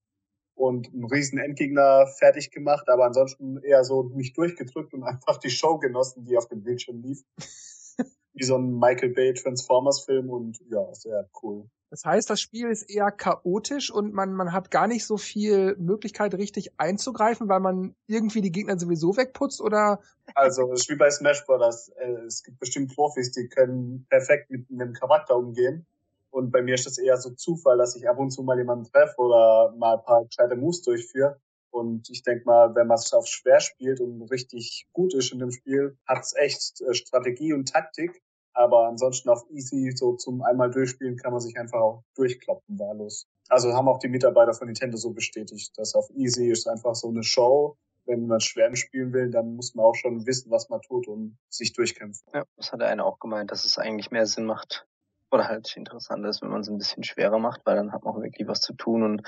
[0.53, 5.49] und einen riesen Endgegner fertig gemacht, aber ansonsten eher so mich durchgedrückt und einfach die
[5.49, 7.23] Show genossen, die auf dem Bildschirm lief.
[8.33, 11.69] Wie so ein Michael Bay Transformers Film und ja, sehr cool.
[11.95, 15.77] Das heißt, das Spiel ist eher chaotisch und man, man hat gar nicht so viel
[15.77, 20.01] Möglichkeit, richtig einzugreifen, weil man irgendwie die Gegner sowieso wegputzt oder?
[20.33, 21.87] Also, ist wie bei Smash Brothers.
[21.95, 25.85] Äh, es gibt bestimmt Profis, die können perfekt mit einem Charakter umgehen.
[26.31, 28.91] Und bei mir ist das eher so Zufall, dass ich ab und zu mal jemanden
[28.91, 31.39] treffe oder mal ein paar gescheite Moves durchführe.
[31.69, 35.39] Und ich denke mal, wenn man es auf schwer spielt und richtig gut ist in
[35.39, 38.21] dem Spiel, hat es echt äh, Strategie und Taktik.
[38.55, 43.27] Aber ansonsten auf easy, so zum einmal durchspielen, kann man sich einfach auch durchkloppen, wahllos.
[43.49, 47.09] Also haben auch die Mitarbeiter von Nintendo so bestätigt, dass auf easy ist einfach so
[47.09, 47.77] eine Show.
[48.05, 51.37] Wenn man schwer spielen will, dann muss man auch schon wissen, was man tut und
[51.49, 52.25] sich durchkämpfen.
[52.33, 54.87] Ja, das hat der eine auch gemeint, dass es eigentlich mehr Sinn macht,
[55.31, 58.13] Oder halt interessanter ist, wenn man es ein bisschen schwerer macht, weil dann hat man
[58.13, 59.23] auch wirklich was zu tun und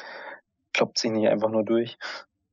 [0.74, 1.98] kloppt sich nicht einfach nur durch.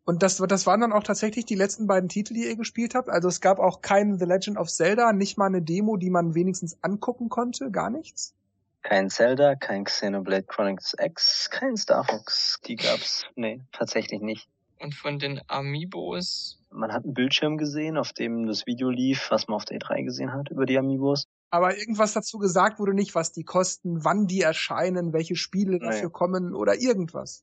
[0.04, 3.08] Und das, das waren dann auch tatsächlich die letzten beiden Titel, die ihr gespielt habt.
[3.08, 6.34] Also es gab auch kein The Legend of Zelda, nicht mal eine Demo, die man
[6.34, 8.34] wenigstens angucken konnte, gar nichts.
[8.82, 12.60] Kein Zelda, kein Xenoblade Chronicles X, kein Star Fox.
[12.66, 13.24] Die gab's.
[13.34, 14.46] Nee, tatsächlich nicht.
[14.78, 16.60] Und von den Amiibos?
[16.70, 20.04] Man hat einen Bildschirm gesehen, auf dem das Video lief, was man auf der E3
[20.04, 21.28] gesehen hat über die Amiibos.
[21.50, 26.08] Aber irgendwas dazu gesagt wurde nicht, was die kosten, wann die erscheinen, welche Spiele dafür
[26.08, 26.12] nee.
[26.12, 27.42] kommen oder irgendwas.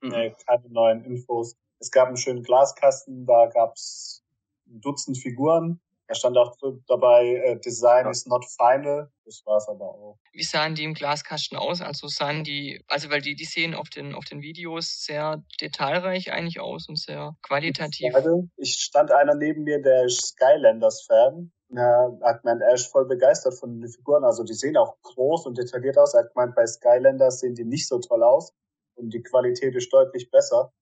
[0.00, 1.56] Nee, keine neuen Infos.
[1.80, 4.24] Es gab einen schönen Glaskasten, da gab's
[4.66, 5.80] ein Dutzend Figuren.
[6.08, 6.56] Da stand auch
[6.86, 8.10] dabei, äh, Design ja.
[8.10, 9.10] is not final.
[9.26, 10.18] Das war's aber auch.
[10.32, 11.82] Wie sahen die im Glaskasten aus?
[11.82, 16.32] Also sahen die, also weil die, die sehen auf den, auf den Videos sehr detailreich
[16.32, 18.14] eigentlich aus und sehr qualitativ.
[18.56, 21.52] Ich stand einer neben mir, der ist Skylanders-Fan.
[21.76, 24.24] Er hat meint, er ist voll begeistert von den Figuren.
[24.24, 26.14] Also die sehen auch groß und detailliert aus.
[26.14, 28.54] Er hat gemeint, bei Skylanders sehen die nicht so toll aus
[28.94, 30.72] und die Qualität ist deutlich besser.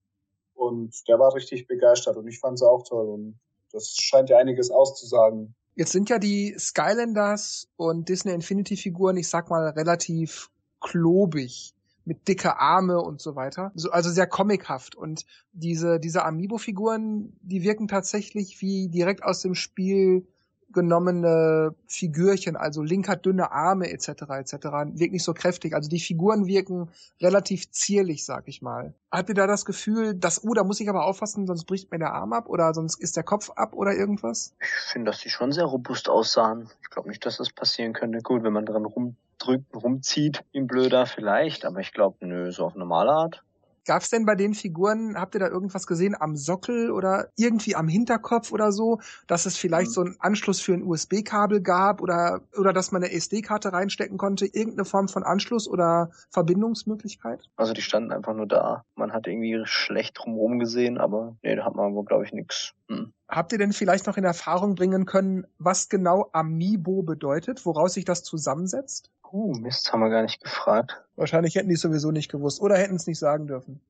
[0.57, 3.39] Und der war richtig begeistert und ich fand sie auch toll und
[3.73, 5.55] das scheint ja einiges auszusagen.
[5.75, 10.51] Jetzt sind ja die Skylanders und Disney Infinity Figuren, ich sag mal, relativ
[10.81, 11.75] klobig
[12.07, 13.73] mit dicke Arme und so weiter.
[13.91, 14.95] Also sehr comichaft.
[14.95, 20.27] Und diese, diese Amiibo-Figuren, die wirken tatsächlich wie direkt aus dem Spiel
[20.73, 24.09] genommene Figürchen, also Link hat dünne Arme etc.
[24.09, 24.53] etc.
[24.95, 25.75] wirkt nicht so kräftig.
[25.75, 26.91] Also die Figuren wirken
[27.21, 28.95] relativ zierlich, sag ich mal.
[29.11, 31.99] Habt ihr da das Gefühl, dass, oh, da muss ich aber aufpassen, sonst bricht mir
[31.99, 34.55] der Arm ab oder sonst ist der Kopf ab oder irgendwas?
[34.61, 36.69] Ich finde, dass die schon sehr robust aussahen.
[36.83, 38.19] Ich glaube nicht, dass das passieren könnte.
[38.19, 42.67] Gut, wenn man dran rumdrückt, rumzieht, wie ein Blöder vielleicht, aber ich glaube, nö, so
[42.67, 43.46] auf normale Art
[43.87, 47.77] Gab es denn bei den Figuren, habt ihr da irgendwas gesehen am Sockel oder irgendwie
[47.77, 49.93] am Hinterkopf oder so, dass es vielleicht mhm.
[49.93, 54.47] so einen Anschluss für ein USB-Kabel gab oder, oder dass man eine SD-Karte reinstecken konnte?
[54.47, 57.49] Irgendeine Form von Anschluss oder Verbindungsmöglichkeit?
[57.57, 58.85] Also die standen einfach nur da.
[58.97, 62.75] Man hat irgendwie schlecht drumherum gesehen, aber nee, da hat man wohl, glaube ich, nix.
[62.89, 63.13] Hm.
[63.29, 68.05] Habt ihr denn vielleicht noch in Erfahrung bringen können, was genau Amiibo bedeutet, woraus sich
[68.05, 69.11] das zusammensetzt?
[69.33, 71.03] Uh, Mist, haben wir gar nicht gefragt.
[71.17, 73.81] Wahrscheinlich hätten die es sowieso nicht gewusst oder hätten es nicht sagen dürfen.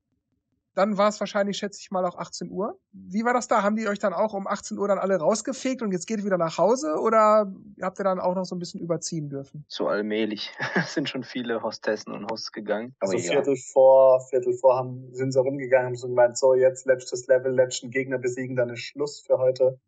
[0.77, 2.79] Dann war es wahrscheinlich, schätze ich mal, auch 18 Uhr.
[2.93, 3.63] Wie war das da?
[3.63, 6.37] Haben die euch dann auch um 18 Uhr dann alle rausgefegt und jetzt geht wieder
[6.37, 7.51] nach Hause oder
[7.81, 9.65] habt ihr dann auch noch so ein bisschen überziehen dürfen?
[9.69, 10.53] So allmählich.
[10.77, 12.95] Es sind schon viele Hostessen und Hosts gegangen.
[13.01, 13.61] Aber also Viertel ja.
[13.73, 17.91] vor, Viertel vor haben, sind sie rumgegangen, haben so gemeint, so jetzt letztes Level, letzten
[17.91, 19.81] Gegner besiegen, dann ist Schluss für heute.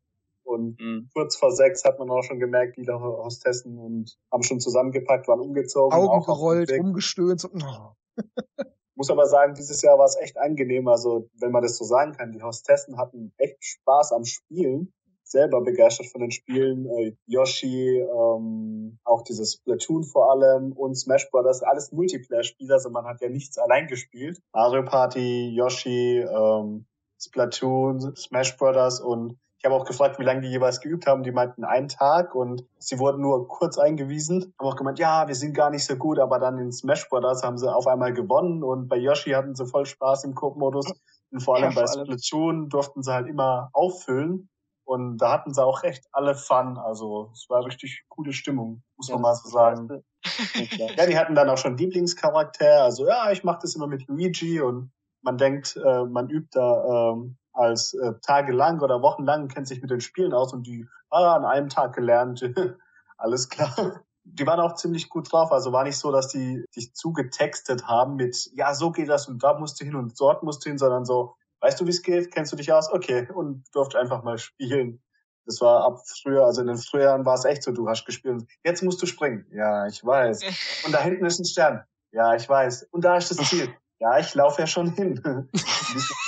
[0.42, 1.10] Und mhm.
[1.12, 5.40] kurz vor sechs hat man auch schon gemerkt, viele Hostessen und haben schon zusammengepackt, waren
[5.40, 5.92] umgezogen.
[5.92, 7.40] Augen gerollt, umgestöhnt.
[7.40, 7.92] So, oh.
[8.98, 10.88] Muss aber sagen, dieses Jahr war es echt angenehm.
[10.88, 14.92] Also, wenn man das so sagen kann, die Hostessen hatten echt Spaß am Spielen.
[15.22, 16.84] Selber begeistert von den Spielen.
[16.86, 22.74] Äh, Yoshi, ähm, auch dieses Splatoon vor allem und Smash Brothers, alles Multiplayer-Spiele.
[22.74, 24.40] Also man hat ja nichts allein gespielt.
[24.52, 26.84] Mario Party, Yoshi, ähm,
[27.20, 29.38] Splatoon, Smash Brothers und
[29.68, 31.22] habe auch gefragt, wie lange die jeweils geübt haben.
[31.22, 34.54] Die meinten einen Tag und sie wurden nur kurz eingewiesen.
[34.58, 37.42] Haben auch gemeint, ja, wir sind gar nicht so gut, aber dann in Smash Brothers
[37.42, 40.92] haben sie auf einmal gewonnen und bei Yoshi hatten sie voll Spaß im Coop-Modus.
[41.30, 44.48] Und vor allem ja, vor bei Splatoon durften sie halt immer auffüllen.
[44.84, 46.78] Und da hatten sie auch recht alle Fun.
[46.78, 50.02] Also es war richtig coole Stimmung, muss ja, man mal so sagen.
[50.96, 52.84] ja, die hatten dann auch schon Lieblingscharakter.
[52.84, 54.90] Also ja, ich mache das immer mit Luigi und
[55.20, 59.90] man denkt, äh, man übt da ähm, als äh, tagelang oder wochenlang kennt sich mit
[59.90, 62.42] den Spielen aus und die, ah, an einem Tag gelernt,
[63.18, 64.02] alles klar.
[64.24, 68.16] Die waren auch ziemlich gut drauf, also war nicht so, dass die dich zugetextet haben
[68.16, 70.78] mit, ja, so geht das und da musst du hin und dort musst du hin,
[70.78, 72.32] sondern so, weißt du, wie es geht?
[72.32, 72.92] Kennst du dich aus?
[72.92, 75.02] Okay, und durfte einfach mal spielen.
[75.48, 78.44] Das war ab früher, also in den Frühjahren war es echt so, du hast gespielt.
[78.64, 79.46] Jetzt musst du springen.
[79.50, 80.42] Ja, ich weiß.
[80.84, 81.84] Und da hinten ist ein Stern.
[82.12, 82.88] Ja, ich weiß.
[82.90, 83.74] Und da ist das Ziel.
[83.98, 85.48] Ja, ich laufe ja schon hin.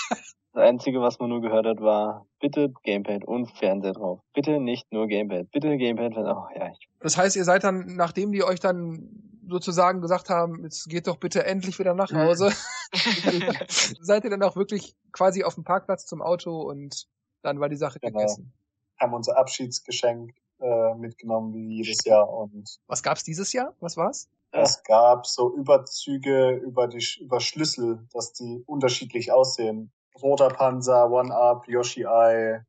[0.53, 4.21] Das Einzige, was man nur gehört hat, war bitte Gamepad und Fernseher drauf.
[4.35, 5.51] Bitte nicht nur Gamepad.
[5.53, 6.17] Bitte Gamepad.
[6.17, 10.63] Oh, ja, ich das heißt, ihr seid dann, nachdem die euch dann sozusagen gesagt haben,
[10.63, 12.53] jetzt geht doch bitte endlich wieder nach Hause,
[14.01, 17.07] seid ihr dann auch wirklich quasi auf dem Parkplatz zum Auto und
[17.43, 18.19] dann war die Sache genau.
[18.19, 18.53] gegessen.
[18.99, 23.75] Haben unser Abschiedsgeschenk äh, mitgenommen wie jedes Jahr und was gab's dieses Jahr?
[23.81, 24.29] Was war's?
[24.53, 29.93] Es gab so Überzüge über die über Schlüssel, dass die unterschiedlich aussehen.
[30.23, 32.64] Roter Panzer, One-Up, Yoshi-Eye,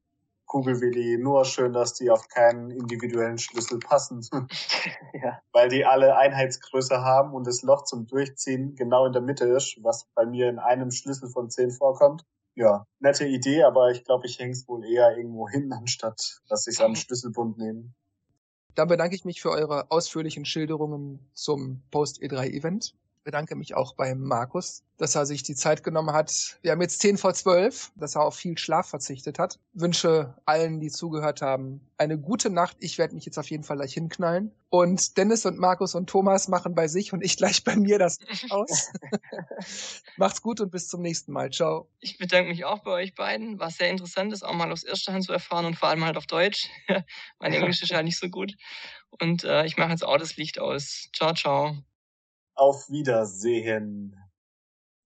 [0.46, 1.18] Kugelwilli.
[1.18, 4.28] Nur schön, dass die auf keinen individuellen Schlüssel passen.
[5.14, 5.40] ja.
[5.54, 9.78] Weil die alle Einheitsgröße haben und das Loch zum Durchziehen genau in der Mitte ist,
[9.82, 12.26] was bei mir in einem Schlüssel von zehn vorkommt.
[12.54, 16.68] Ja, nette Idee, aber ich glaube, ich hänge es wohl eher irgendwo hin, anstatt dass
[16.68, 17.94] ich es am Schlüsselbund nehme.
[18.76, 22.94] Dann bedanke ich mich für eure ausführlichen Schilderungen zum Post-E3-Event
[23.24, 26.58] bedanke mich auch bei Markus, dass er sich die Zeit genommen hat.
[26.62, 29.60] Wir haben jetzt 10 vor 12, dass er auf viel Schlaf verzichtet hat.
[29.74, 32.78] Wünsche allen, die zugehört haben, eine gute Nacht.
[32.80, 34.52] Ich werde mich jetzt auf jeden Fall gleich hinknallen.
[34.70, 38.20] Und Dennis und Markus und Thomas machen bei sich und ich gleich bei mir das
[38.50, 38.92] aus.
[40.18, 41.52] Macht's gut und bis zum nächsten Mal.
[41.52, 41.90] Ciao.
[42.00, 43.60] Ich bedanke mich auch bei euch beiden.
[43.60, 46.18] War sehr interessant, das auch mal aus erster Hand zu erfahren und vor allem halt
[46.18, 46.70] auf Deutsch.
[47.40, 48.56] mein Englisch ist halt nicht so gut.
[49.10, 51.10] Und äh, ich mache jetzt auch das Licht aus.
[51.14, 51.76] Ciao, ciao.
[52.56, 54.16] Auf Wiedersehen.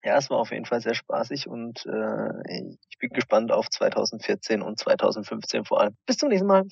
[0.04, 4.62] Ja, es war auf jeden Fall sehr spaßig und äh, ich bin gespannt auf 2014
[4.62, 5.96] und 2015 vor allem.
[6.06, 6.64] Bis zum nächsten Mal.